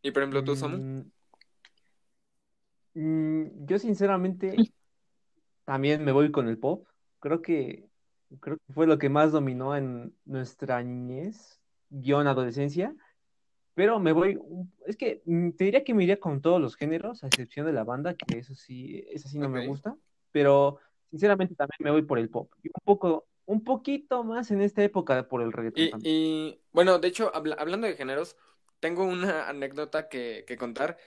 [0.08, 0.78] Y por ejemplo, tú, Samu.
[0.78, 1.12] Mm,
[2.94, 4.58] mm, yo sinceramente
[5.66, 6.88] también me voy con el pop.
[7.20, 7.86] Creo que,
[8.40, 12.96] creo que fue lo que más dominó en nuestra niñez, guion adolescencia.
[13.74, 14.40] Pero me voy,
[14.86, 17.74] es que mm, te diría que me iría con todos los géneros, a excepción de
[17.74, 19.68] la banda, que eso sí, eso sí no me Ok.
[19.68, 19.96] gusta,
[20.32, 22.52] pero sinceramente también me voy por el pop.
[22.64, 26.98] Y un poco, un poquito más en esta época por el reggaetón Y, y bueno,
[26.98, 28.36] de hecho, habla- hablando de géneros,
[28.80, 30.98] tengo una anécdota que, contar,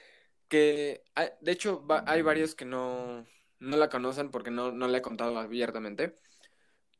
[0.49, 3.27] que hay- de hecho hay varios que no,
[3.61, 6.17] no la conocen porque no, no la he contado abiertamente,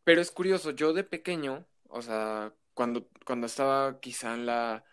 [0.05, 4.85] pero es curioso, yo de pequeño, o sea, cuando, cuando estaba quizá en la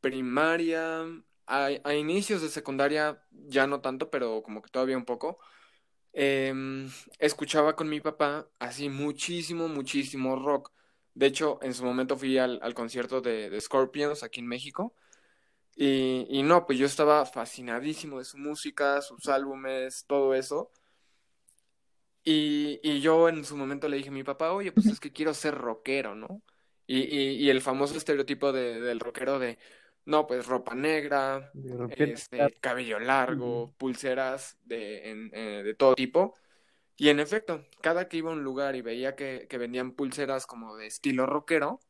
[0.00, 1.04] primaria,
[1.46, 5.38] a, inicios de secundaria, ya no tanto, pero como que todavía un poco,
[6.12, 10.72] em, escuchaba con mi papá así muchísimo, muchísimo rock.
[11.14, 14.94] De hecho, en su momento fui al, al concierto de Scorpions aquí en México
[15.78, 20.72] y, y no, pues yo estaba fascinadísimo de su música, sus álbumes, todo eso.
[22.24, 25.12] Y, y yo en su momento le dije a mi papá, oye, pues es que
[25.12, 26.42] quiero ser rockero, ¿no?
[26.86, 27.00] Y,
[27.44, 29.58] y, el famoso estereotipo de, del rockero de,
[30.04, 31.54] no, pues ropa negra,
[31.88, 36.34] este, cabello largo, pulseras de, en- eh, de todo tipo.
[36.96, 40.46] Y en efecto, cada que iba a un lugar y veía que, que vendían pulseras
[40.46, 41.80] como de estilo rockero,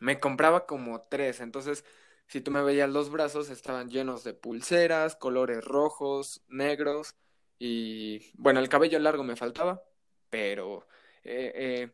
[0.00, 1.40] me compraba como tres.
[1.40, 1.84] Entonces,
[2.28, 7.14] si tú me veías los brazos, estaban llenos de pulseras, colores rojos, negros.
[7.58, 9.82] Y bueno, el cabello largo me faltaba,
[10.30, 10.86] pero
[11.24, 11.92] eh, eh,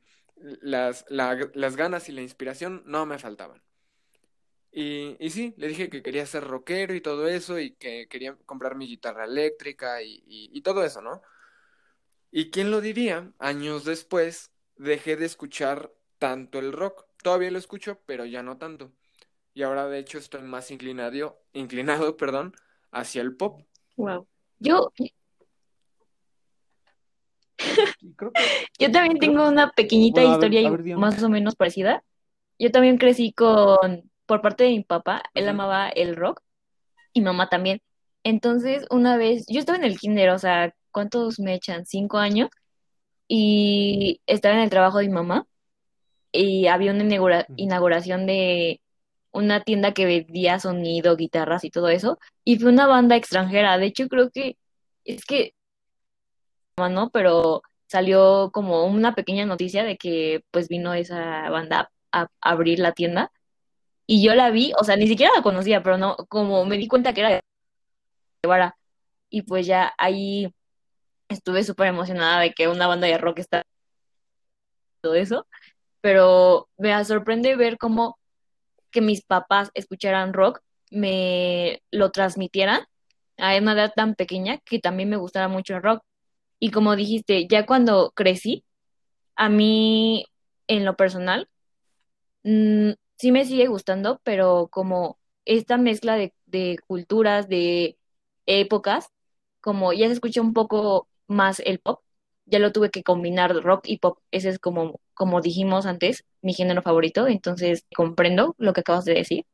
[0.62, 3.62] las, la- las ganas y la inspiración no me faltaban.
[4.72, 8.36] Y, y sí, le dije que quería ser rockero y todo eso, y que quería
[8.46, 11.22] comprar mi guitarra eléctrica y, y, y todo eso, ¿no?
[12.30, 17.06] Y quién lo diría, años después dejé de escuchar tanto el rock.
[17.22, 18.92] Todavía lo escucho, pero ya no tanto.
[19.54, 22.54] Y ahora de hecho estoy más inclinado, inclinado, perdón,
[22.90, 23.62] hacia el pop.
[23.96, 24.26] Wow.
[24.58, 24.92] Yo,
[28.16, 28.40] creo que,
[28.78, 32.02] yo también creo tengo una pequeñita bueno, a ver, historia ver, más o menos parecida.
[32.58, 36.40] Yo también crecí con, por parte de mi papá, él amaba el rock
[37.12, 37.80] y mamá también.
[38.24, 41.86] Entonces, una vez, yo estaba en el kinder, o sea, ¿cuántos me echan?
[41.86, 42.48] Cinco años.
[43.28, 45.46] Y estaba en el trabajo de mi mamá
[46.32, 48.80] y había una inaugura- inauguración de
[49.34, 52.18] una tienda que vendía sonido, guitarras y todo eso.
[52.44, 53.78] Y fue una banda extranjera.
[53.78, 54.56] De hecho, creo que
[55.04, 55.54] es que,
[56.76, 57.10] ¿no?
[57.10, 62.92] Pero salió como una pequeña noticia de que pues vino esa banda a, abrir la
[62.92, 63.32] tienda.
[64.06, 66.88] Y yo la vi, o sea, ni siquiera la conocía, pero no, como me di
[66.88, 67.40] cuenta que era de.
[69.30, 70.52] Y pues ya ahí
[71.28, 73.64] estuve súper emocionada de que una banda de rock está
[75.00, 75.46] todo eso.
[76.00, 78.18] Pero me sorprende ver cómo
[78.94, 82.82] que mis papás escucharan rock me lo transmitieran
[83.38, 86.04] a una edad tan pequeña que también me gustara mucho el rock.
[86.60, 88.64] Y como dijiste, ya cuando crecí,
[89.36, 90.26] a mí
[90.68, 91.48] en lo personal,
[92.44, 97.98] mm, sí me sigue gustando, pero como esta mezcla de, de culturas, de
[98.46, 99.08] épocas,
[99.60, 102.02] como ya se escucha un poco más el pop,
[102.46, 104.18] ya lo tuve que combinar rock y pop.
[104.30, 109.14] Ese es como, como dijimos antes, mi género favorito, entonces comprendo lo que acabas de
[109.14, 109.46] decir.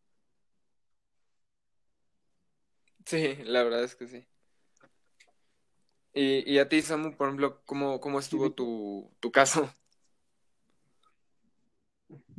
[3.06, 4.26] Sí, la verdad es que sí.
[6.12, 9.70] Y, y a ti, Samu, por ejemplo, ¿cómo, cómo estuvo tu, tu caso?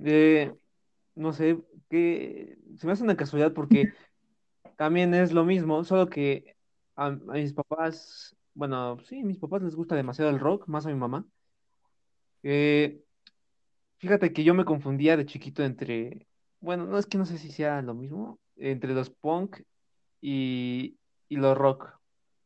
[0.04, 0.54] Eh,
[1.16, 1.58] no sé,
[1.90, 3.94] que se me hace una casualidad porque
[4.78, 6.56] también es lo mismo, solo que
[6.96, 10.86] a, a mis papás, bueno, sí, a mis papás les gusta demasiado el rock, más
[10.86, 11.26] a mi mamá.
[12.44, 13.02] Eh,
[14.02, 16.26] fíjate que yo me confundía de chiquito entre,
[16.60, 19.62] bueno, no es que no sé si sea lo mismo, entre los punk
[20.20, 20.98] y,
[21.30, 22.00] y los rock.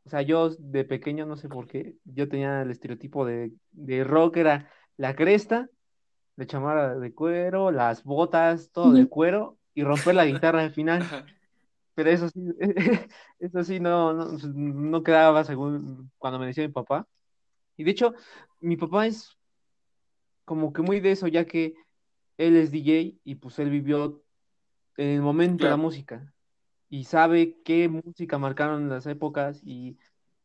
[0.03, 4.03] O sea, yo de pequeño, no sé por qué, yo tenía el estereotipo de, de
[4.03, 5.69] rock, era la cresta,
[6.35, 10.99] la chamarra de cuero, las botas, todo de cuero y romper la guitarra al final.
[11.95, 12.41] Pero eso sí,
[13.39, 17.07] eso sí no, no, no quedaba según cuando me decía mi papá.
[17.77, 18.13] Y de hecho,
[18.59, 19.37] mi papá es
[20.45, 21.75] como que muy de eso, ya que
[22.37, 24.23] él es DJ y pues él vivió
[24.97, 25.77] en el momento la Claro.
[25.77, 26.33] música
[26.89, 29.97] y sabe qué música marcaron las épocas y,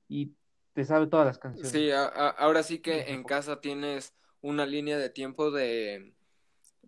[0.09, 0.33] y
[0.75, 1.71] te sabe todas las canciones.
[1.73, 6.15] Sí, a- a- ahora sí que en casa tienes una línea de tiempo de,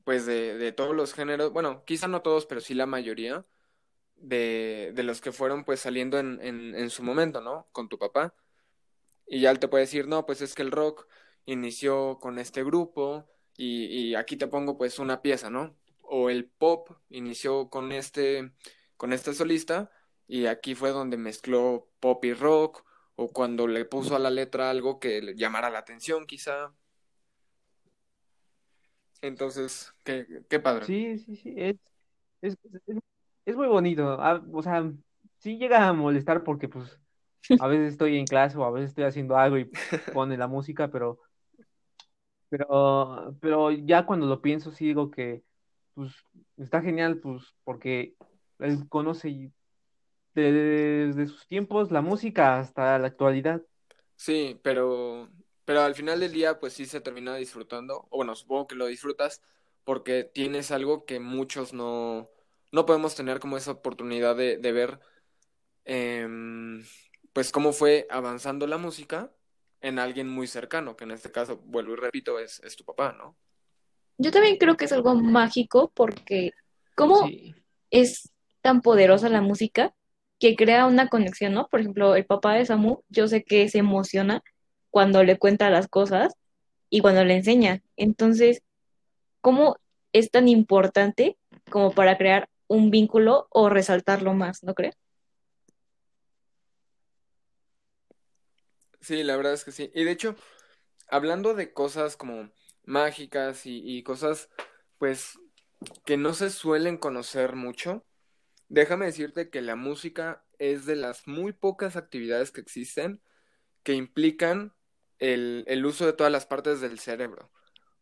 [0.05, 3.44] pues de, de todos los géneros, bueno, quizá no todos, pero sí la mayoría
[4.16, 7.68] de, de los que fueron pues saliendo en, en, en su momento, ¿no?
[7.72, 8.35] Con tu papá.
[9.27, 11.07] Y ya él te puede decir, no, pues es que el rock
[11.46, 13.26] inició con este grupo
[13.57, 15.76] y, y aquí te pongo pues una pieza, ¿no?
[16.02, 18.52] O el pop inició con este,
[18.96, 19.90] con este solista
[20.26, 22.85] y aquí fue donde mezcló pop y rock
[23.16, 26.72] o cuando le puso a la letra algo que le llamara la atención quizá.
[29.20, 30.87] Entonces, qué, qué padre.
[30.87, 31.76] sí, sí, sí, es,
[32.40, 32.98] es, es,
[33.44, 34.16] es muy bonito.
[34.20, 34.90] Ah, o sea,
[35.38, 36.98] sí llega a molestar porque pues
[37.59, 39.70] a veces estoy en clase o a veces estoy haciendo algo y
[40.12, 41.20] pone la música, pero,
[42.52, 45.42] pero, pero ya cuando lo pienso sí digo que
[45.94, 46.12] pues
[46.58, 48.14] está genial, pues porque
[48.58, 49.50] él conoce
[50.34, 53.62] desde sus tiempos la música hasta la actualidad.
[54.16, 55.30] Sí, pero,
[55.64, 58.84] pero al final del día, pues sí se termina disfrutando, o bueno, supongo que lo
[58.84, 59.40] disfrutas
[59.84, 62.28] porque tienes algo que muchos no,
[62.70, 65.00] no podemos tener como esa oportunidad de, de ver,
[65.86, 66.84] em,
[67.32, 69.32] pues cómo fue avanzando la música
[69.83, 73.12] en alguien muy cercano, que en este caso, vuelvo y repito, es, es tu papá,
[73.12, 73.37] ¿no?
[74.18, 76.53] Yo también creo que es algo mágico porque
[76.95, 77.55] cómo Sí,
[77.90, 79.95] es tan poderosa la música
[80.38, 81.68] que crea una conexión, ¿no?
[81.68, 84.42] Por ejemplo, el papá de Samu, yo sé que se emociona
[84.90, 86.35] cuando le cuenta las cosas
[86.90, 87.83] y cuando le enseña.
[87.97, 88.62] Entonces,
[89.40, 89.77] ¿cómo
[90.12, 91.38] es tan importante
[91.71, 94.97] como para crear un vínculo o resaltarlo más, ¿no crees?
[99.02, 99.92] Sí, la verdad es que sí.
[99.94, 100.36] Y de hecho,
[101.08, 102.50] hablando de cosas como
[102.84, 104.50] mágicas y, y cosas,
[104.98, 105.38] pues,
[106.07, 108.07] que no se suelen conocer mucho.
[108.68, 113.22] Déjame decirte que la música es de las muy pocas actividades que existen
[113.84, 114.74] que implican
[115.18, 117.53] el, el uso de todas las partes del cerebro.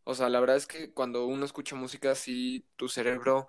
[0.04, 3.48] O sea, la verdad es que cuando uno escucha música, sí, tu cerebro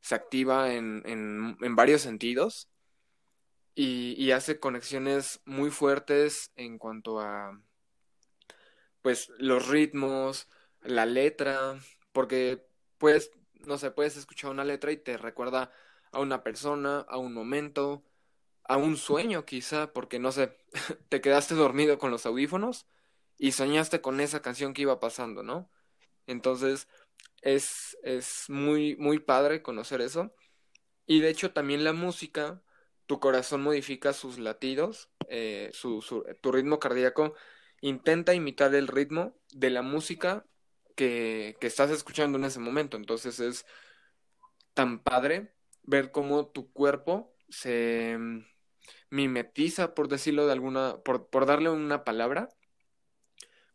[0.00, 2.70] se activa en, en, en varios sentidos
[3.76, 7.62] y, y hace conexiones muy fuertes en cuanto a,
[9.02, 10.48] pues, los ritmos,
[10.82, 11.78] la letra,
[12.12, 12.66] porque
[12.98, 13.30] puedes,
[13.66, 15.72] no sé, puedes escuchar una letra y te recuerda
[16.12, 18.04] a una persona, a un momento,
[18.64, 20.56] a un sueño quizá, porque no sé,
[21.08, 22.86] te quedaste dormido con los audífonos
[23.38, 25.70] y soñaste con esa canción que iba pasando, ¿no?
[26.26, 26.88] Entonces
[27.42, 30.34] es, es muy, muy padre conocer eso.
[31.06, 32.62] Y de hecho también la música
[33.06, 35.72] tu corazón modifica sus latidos, eh,
[36.40, 37.34] tu ritmo cardíaco
[37.80, 40.44] intenta imitar el ritmo de la música
[40.96, 42.96] que, que estás escuchando en ese momento.
[42.96, 43.66] Entonces es
[44.74, 45.52] tan padre
[45.82, 48.44] ver cómo tu cuerpo se mm,
[49.10, 52.48] mimetiza, por decirlo de alguna, por, por darle una palabra,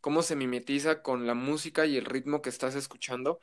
[0.00, 3.40] cómo se mimetiza con la música y el ritmo que estás escuchando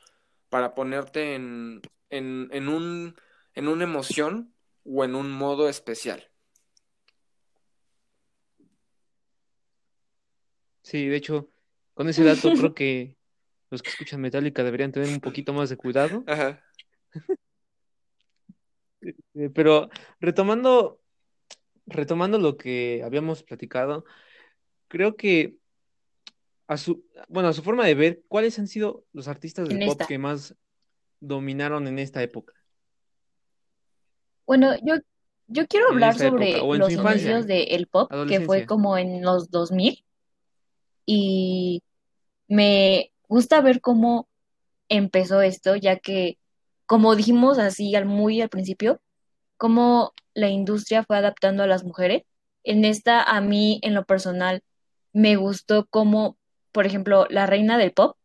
[0.48, 1.80] para ponerte en,
[2.10, 3.16] en, en, un,
[3.54, 4.54] en una emoción
[4.84, 6.30] o en un modo especial.
[10.82, 11.50] Sí, de hecho,
[11.94, 13.16] con ese dato creo que
[13.70, 16.24] los que escuchan Metallica deberían tener un poquito más de cuidado.
[16.26, 16.62] Ajá.
[19.34, 19.88] Eh, Pero
[20.20, 21.00] retomando,
[21.86, 24.04] retomando lo que habíamos platicado,
[24.88, 25.56] creo que
[26.66, 29.92] a su, bueno, a su forma de ver, ¿cuáles han sido los artistas de pop
[29.92, 30.06] esta.
[30.06, 30.54] que más
[31.18, 32.52] dominaron en esta época?
[34.50, 34.96] Bueno, yo,
[35.46, 39.48] yo quiero En hablar época, sobre los inicios del pop, que fue como en los
[39.48, 40.04] 2000,
[41.06, 41.84] y
[42.48, 44.28] me gusta ver cómo
[44.88, 46.36] empezó esto, ya que,
[46.84, 49.00] como dijimos así al muy al principio,
[49.56, 52.24] cómo la industria fue adaptando a las mujeres.
[52.64, 54.64] En esta, a mí, en lo personal,
[55.12, 56.36] me gustó cómo,
[56.72, 58.16] por ejemplo, la reina del pop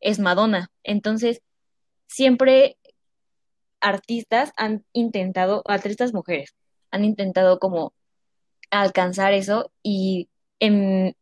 [0.00, 0.72] es Madonna.
[0.82, 1.40] Entonces,
[2.08, 2.77] siempre
[3.80, 6.54] artistas han intentado, artistas mujeres,
[6.90, 7.92] han intentado como
[8.70, 10.28] alcanzar eso y
[10.60, 11.14] en,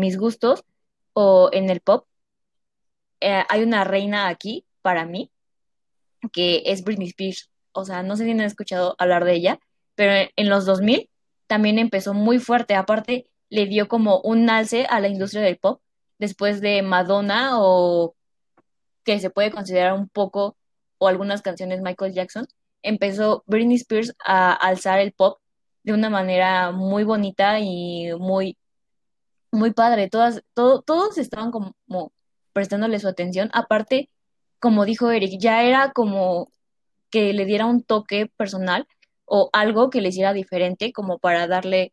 [0.00, 0.64] mis gustos
[1.12, 2.06] o en el pop
[3.20, 5.30] eh, hay una reina aquí para mí
[6.32, 7.50] que es Britney Spears.
[7.72, 9.60] O sea, no sé si han escuchado hablar de ella,
[9.94, 11.10] pero en, en los 2000
[11.46, 12.74] también empezó muy fuerte.
[12.74, 15.80] Aparte, le dio como un alce a la industria del pop
[16.18, 18.16] después de Madonna o
[19.04, 20.56] que se puede considerar un poco
[21.04, 22.46] o algunas canciones Michael Jackson.
[22.82, 25.38] Empezó Britney Spears a alzar el pop
[25.82, 28.56] de una manera muy bonita y muy,
[29.52, 30.08] muy padre.
[30.08, 31.74] Todas, todo, todos estaban como
[32.54, 33.50] prestándole su atención.
[33.52, 34.08] Aparte,
[34.60, 36.50] como dijo Eric, ya era como
[37.10, 38.86] que le diera un toque personal
[39.26, 41.92] o algo que le hiciera diferente como para darle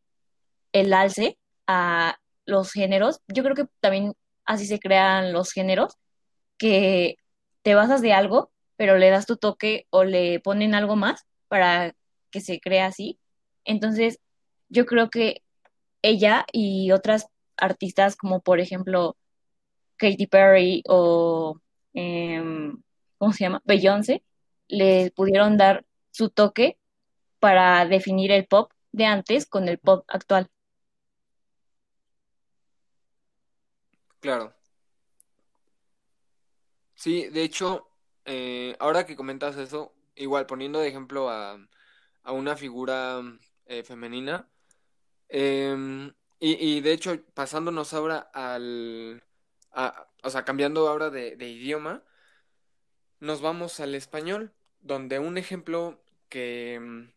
[0.71, 1.37] el alce
[1.67, 3.21] a los géneros.
[3.27, 4.13] Yo creo que también
[4.45, 5.97] así se crean los géneros,
[6.57, 7.17] que
[7.61, 8.51] te basas de algo,
[8.81, 11.95] pero le das tu toque o le ponen algo más para
[12.31, 13.19] que se crea así.
[13.63, 14.19] Entonces,
[14.69, 15.43] yo creo que
[16.01, 17.27] ella y otras
[17.57, 19.17] artistas como por ejemplo
[19.97, 21.61] Katy Perry o
[21.93, 22.81] em,
[23.19, 23.61] ¿cómo se llama?
[23.65, 24.23] Beyoncé,
[24.67, 26.79] le pudieron dar su toque
[27.39, 30.49] para definir el pop de antes con el pop actual.
[34.19, 34.55] Claro.
[36.95, 37.90] Sí, de hecho,
[38.25, 41.57] eh, ahora que comentas eso, igual poniendo de ejemplo a,
[42.23, 43.21] a una figura
[43.65, 44.49] eh, femenina,
[45.29, 49.23] em, y, y de hecho pasándonos ahora al,
[49.73, 52.03] a- o sea, cambiando ahora de, de idioma,
[53.19, 57.11] nos vamos al español, donde un ejemplo que mm,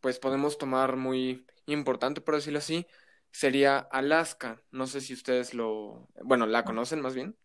[0.00, 2.86] pues podemos tomar muy importante, por decirlo así,
[3.32, 4.62] sería Alaska.
[4.70, 7.36] No sé si ustedes lo, bueno, la conocen más bien.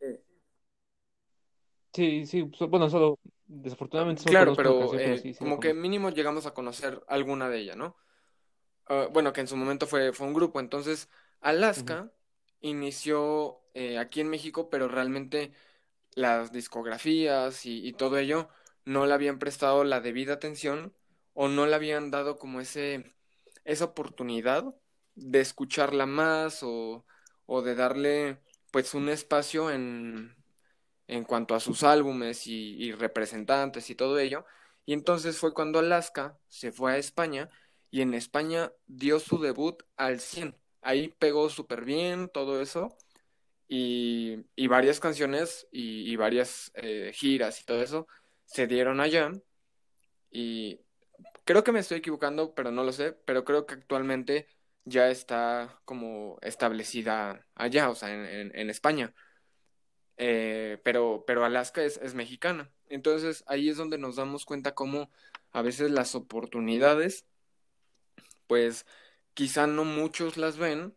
[0.00, 0.20] Eh,
[1.92, 6.10] Sí, sí, bueno, solo, desafortunadamente solo Claro, pero eh, sí, sí la como que mínimo
[6.10, 7.96] llegamos a conocer alguna de ellas, ¿no?
[8.86, 10.60] Ah, bueno, que en su momento fue, fue un grupo.
[10.60, 11.08] Entonces.
[11.40, 12.12] Alaska
[12.60, 15.52] inició eh, aquí en México, pero realmente
[16.14, 18.48] las discografías y, y todo ello
[18.84, 20.94] no le habían prestado la debida atención
[21.32, 23.14] o no le habían dado como ese,
[23.64, 24.74] esa oportunidad
[25.14, 27.06] de escucharla más o,
[27.46, 28.38] o de darle
[28.70, 30.36] pues un espacio en,
[31.10, 34.44] en cuanto a sus álbumes y, representantes y todo ello.
[34.86, 37.50] Y entonces fue cuando Alaska se fue a España
[37.90, 40.56] y en España dio su debut al 100.
[40.82, 42.96] Ahí pegó súper bien todo eso
[43.68, 48.06] y, varias canciones y, varias eh, giras y todo eso
[48.44, 49.32] se dieron allá
[50.30, 50.80] y
[51.44, 54.46] creo que me estoy equivocando, pero no lo sé, pero creo que actualmente
[54.84, 59.14] ya está como establecida allá, o sea, en España.
[60.22, 62.70] Eh, pero, pero Alaska es, es mexicana.
[62.90, 65.10] Entonces ahí es donde nos damos cuenta cómo
[65.50, 67.26] a veces las oportunidades,
[68.46, 68.86] pues
[69.34, 70.94] quizá no muchos las ven,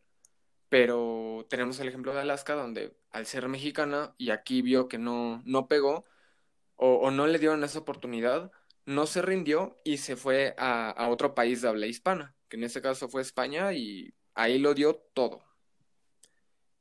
[0.70, 5.42] pero tenemos el ejemplo de Alaska donde al ser mexicana y aquí vio que no,
[5.46, 6.06] no pegó
[6.76, 8.52] o, no le dieron esa oportunidad,
[8.86, 12.66] no se rindió y se fue a, a otro país de habla hispana, que en
[12.66, 15.44] este caso fue España y ahí lo dio todo.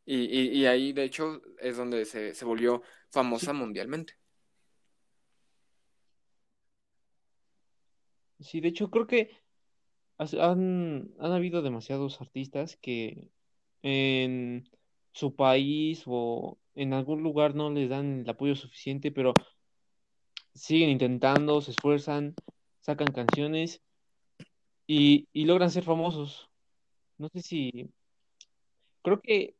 [0.04, 4.14] Y, y- y ahí, de hecho, es donde se, se volvió famosa mundialmente.
[8.40, 9.30] Sí, de hecho, creo que
[10.18, 13.28] han, han habido demasiados artistas que
[13.82, 14.68] en
[15.12, 19.34] su país o en algún lugar no les dan el apoyo suficiente, pero
[20.54, 22.34] siguen intentando, se esfuerzan,
[22.80, 23.82] sacan canciones
[24.86, 26.50] y, y logran ser famosos.
[27.18, 27.90] No sé si,
[29.02, 29.56] creo que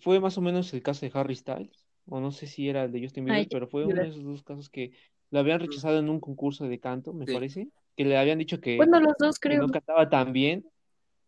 [0.00, 2.92] fue más o menos el caso de Harry Styles, o no sé si era el
[2.92, 4.92] de Justin Ay, Bieber, pero fue uno de esos dos casos que
[5.30, 8.60] lo habían rechazado en un concurso de canto, me Sí, parece, que le habían dicho
[8.60, 9.56] que, Bueno, los dos que creo.
[9.56, 10.66] no cantaba tan bien,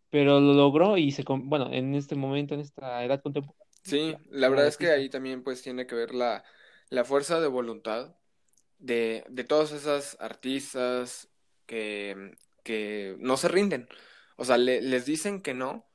[0.09, 4.21] pero lo logró y se, bueno, en este momento, en esta edad contemporánea, sí, ya
[4.29, 6.43] la verdad es que ahí también pues tiene que ver la,
[6.89, 8.15] la fuerza de voluntad
[8.79, 11.29] de, de todas esas artistas
[11.65, 13.89] que, que no se rinden.
[14.37, 15.87] O sea, le- les dicen que no,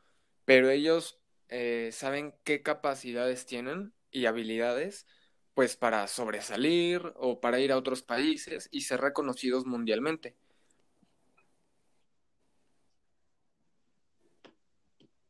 [0.45, 1.18] pero ellos
[1.49, 5.07] eh, saben qué capacidades tienen y habilidades
[5.55, 10.37] pues para sobresalir o para ir a otros países y ser reconocidos mundialmente.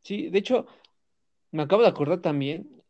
[0.02, 0.66] Sí, de hecho,
[1.50, 2.82] me acabo de acordar también,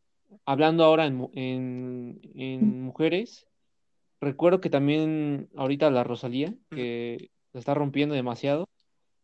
[0.45, 3.47] hablando ahora en, en, en mujeres,
[4.21, 8.69] recuerdo que también ahorita la Rosalía, que la está rompiendo demasiado,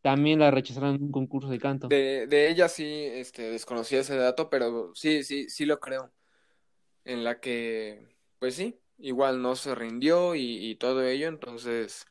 [0.04, 1.88] también la rechazaron en un concurso de canto.
[1.88, 6.12] De, de ella sí, este, desconocía ese dato, pero sí, sí, sí lo creo.
[7.06, 8.06] En la que,
[8.38, 12.04] pues sí, igual no se rindió y, y todo ello, entonces,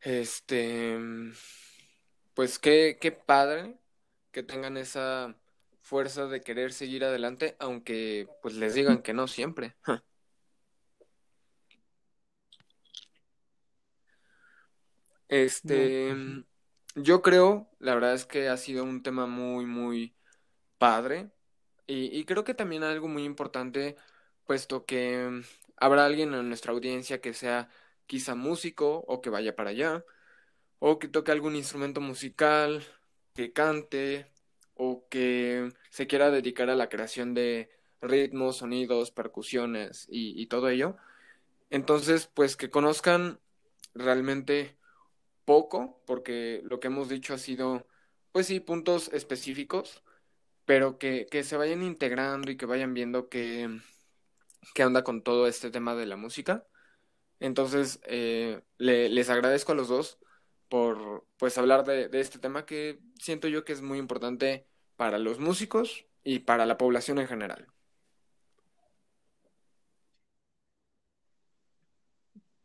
[0.00, 0.98] este,
[2.32, 3.76] pues qué, qué padre
[4.30, 5.36] que tengan esa
[5.82, 9.76] fuerza de querer seguir adelante, aunque pues les digan que no siempre.
[15.28, 16.51] Este, pues.
[16.94, 20.16] Yo creo, la verdad es que ha sido un tema muy, muy
[20.78, 21.30] padre
[21.86, 23.96] y, y creo que también algo muy importante,
[24.46, 25.42] puesto que mm,
[25.78, 27.70] habrá alguien en nuestra audiencia que sea
[28.06, 30.04] quizá músico o que vaya para allá,
[30.78, 32.84] o que toque algún instrumento musical,
[33.34, 34.32] que cante,
[34.74, 37.70] o que se quiera dedicar a la creación de
[38.00, 40.96] ritmos, sonidos, percusiones y, y todo ello.
[41.70, 43.40] Entonces, pues que conozcan
[43.94, 44.76] realmente
[45.44, 47.86] poco, porque lo que hemos dicho ha sido,
[48.32, 50.02] pues sí, puntos específicos,
[50.66, 53.70] pero que, que se vayan integrando y que vayan viendo qué,
[54.74, 56.66] qué onda con todo este tema de la música.
[57.40, 60.18] Entonces, eh, le- les agradezco a los dos
[60.68, 64.66] por pues hablar de, de este tema que siento yo que es muy importante
[64.96, 67.68] para los músicos y para la población en general.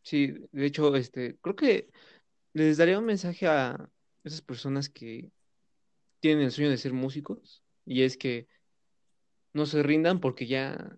[0.04, 1.90] Sí, de hecho, este, creo que
[2.58, 3.90] les daría un mensaje a
[4.24, 5.32] esas personas que
[6.20, 8.48] tienen el sueño de ser músicos, y es que
[9.54, 10.98] no se rindan porque ya,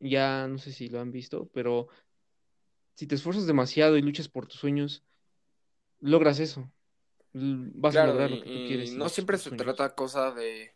[0.00, 1.88] ya no sé si lo han visto, pero
[2.94, 5.02] si te esfuerzas demasiado y luchas por tus sueños,
[6.00, 6.70] logras eso.
[7.34, 9.66] Vas a Claro, lograr lo que tú quieres no siempre se sueños.
[9.66, 10.74] trata cosa de,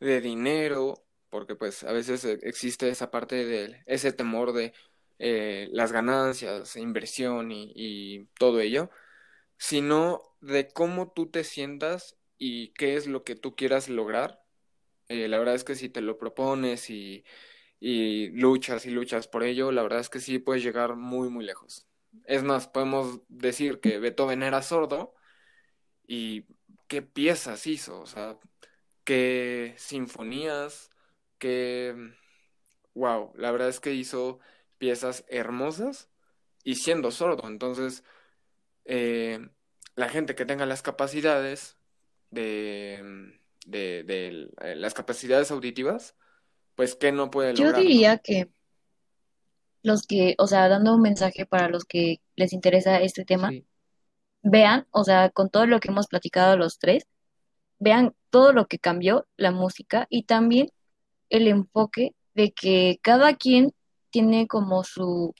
[0.00, 4.72] de dinero, porque pues a veces eh, existe esa parte de ese temor de
[5.18, 8.90] eh, las ganancias, inversión y, y todo ello,
[9.58, 14.42] sino de cómo tú te sientas y qué es lo que tú quieras lograr.
[15.08, 17.24] Eh, la verdad es que si te lo propones y,
[17.80, 21.44] y luchas y luchas por ello, la verdad es que sí puedes llegar muy, muy
[21.44, 21.86] lejos.
[22.24, 25.14] Es más, podemos decir que Beethoven era sordo
[26.06, 26.46] y
[26.88, 28.38] qué piezas hizo, o sea,
[29.04, 30.90] qué sinfonías,
[31.38, 32.14] qué...
[32.94, 34.40] Wow, la verdad es que hizo
[34.78, 36.10] piezas hermosas
[36.64, 37.48] y siendo sordo.
[37.48, 38.04] Entonces,
[38.88, 39.48] eh,
[39.96, 41.78] la gente que tenga las capacidades
[42.30, 43.32] de,
[43.66, 46.16] de, de, eh, las capacidades auditivas,
[46.74, 47.88] pues qué no puede Yo lograr, ¿no?
[47.88, 48.50] diría que
[49.82, 53.66] los que, o sea, dando un mensaje para los que les interesa este tema, Sí,
[54.42, 57.06] vean, o sea, con todo lo que hemos platicado los tres,
[57.78, 60.70] vean todo lo que cambió la música y también
[61.30, 63.72] el enfoque de que cada quien
[64.10, 65.34] tiene como su,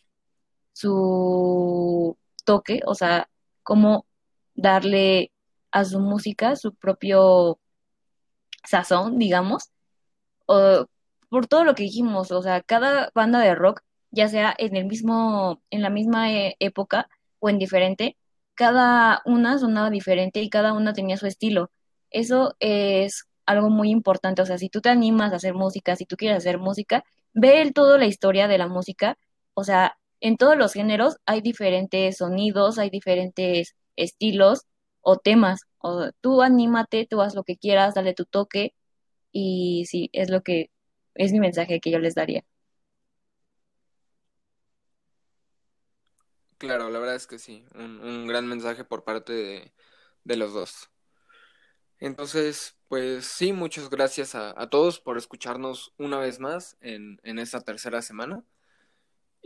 [0.73, 3.29] su toque, o sea,
[3.69, 4.07] cómo
[4.55, 5.31] darle
[5.73, 7.61] a su música su propio
[8.64, 9.73] sazón, digamos,
[10.47, 10.87] o
[11.29, 14.87] por todo lo que dijimos, o sea, cada banda de rock, ya sea en el
[14.87, 17.09] mismo, en la misma eh, época
[17.41, 18.16] o en diferente,
[18.55, 21.71] cada una sonaba diferente y cada una tenía su estilo.
[22.11, 26.07] Eso es algo muy importante, o sea, si tú te animas a hacer música, si
[26.07, 27.05] tú quieres hacer música,
[27.35, 29.19] ve el todo la historia de la música,
[29.55, 34.66] o sea, en todos los géneros hay diferentes sonidos, hay diferentes estilos
[35.01, 38.75] o temas, o tú anímate, tú haz lo que quieras, dale tu toque
[39.33, 40.71] y sí, es lo que
[41.14, 42.45] es mi mensaje que yo les daría.
[46.59, 49.73] Claro, la verdad es que sí, un, gran mensaje por parte
[50.25, 50.91] de, los dos.
[52.01, 58.03] Entonces, pues sí, muchas gracias a, todos por escucharnos una vez más en esta tercera
[58.03, 58.45] semana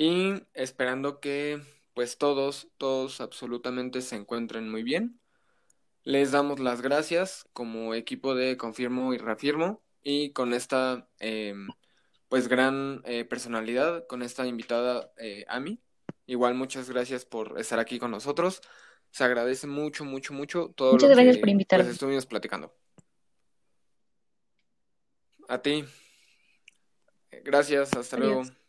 [0.03, 1.63] y esperando que
[1.95, 5.21] pues todos, todos absolutamente se encuentren muy bien.
[6.03, 11.55] Les damos las gracias como equipo de Confirmo y Reafirmo y con esta eh,
[12.29, 15.81] pues gran eh, personalidad, con esta invitada eh, Ami.
[16.27, 18.61] Igual muchas gracias por estar aquí con nosotros.
[19.13, 21.85] Se agradece mucho, mucho, mucho todo Muchas lo gracias que por invitarme.
[21.85, 22.75] pues, estuvimos platicando.
[25.49, 25.85] A ti.
[27.45, 28.49] Gracias, hasta Adiós.
[28.49, 28.62] luego.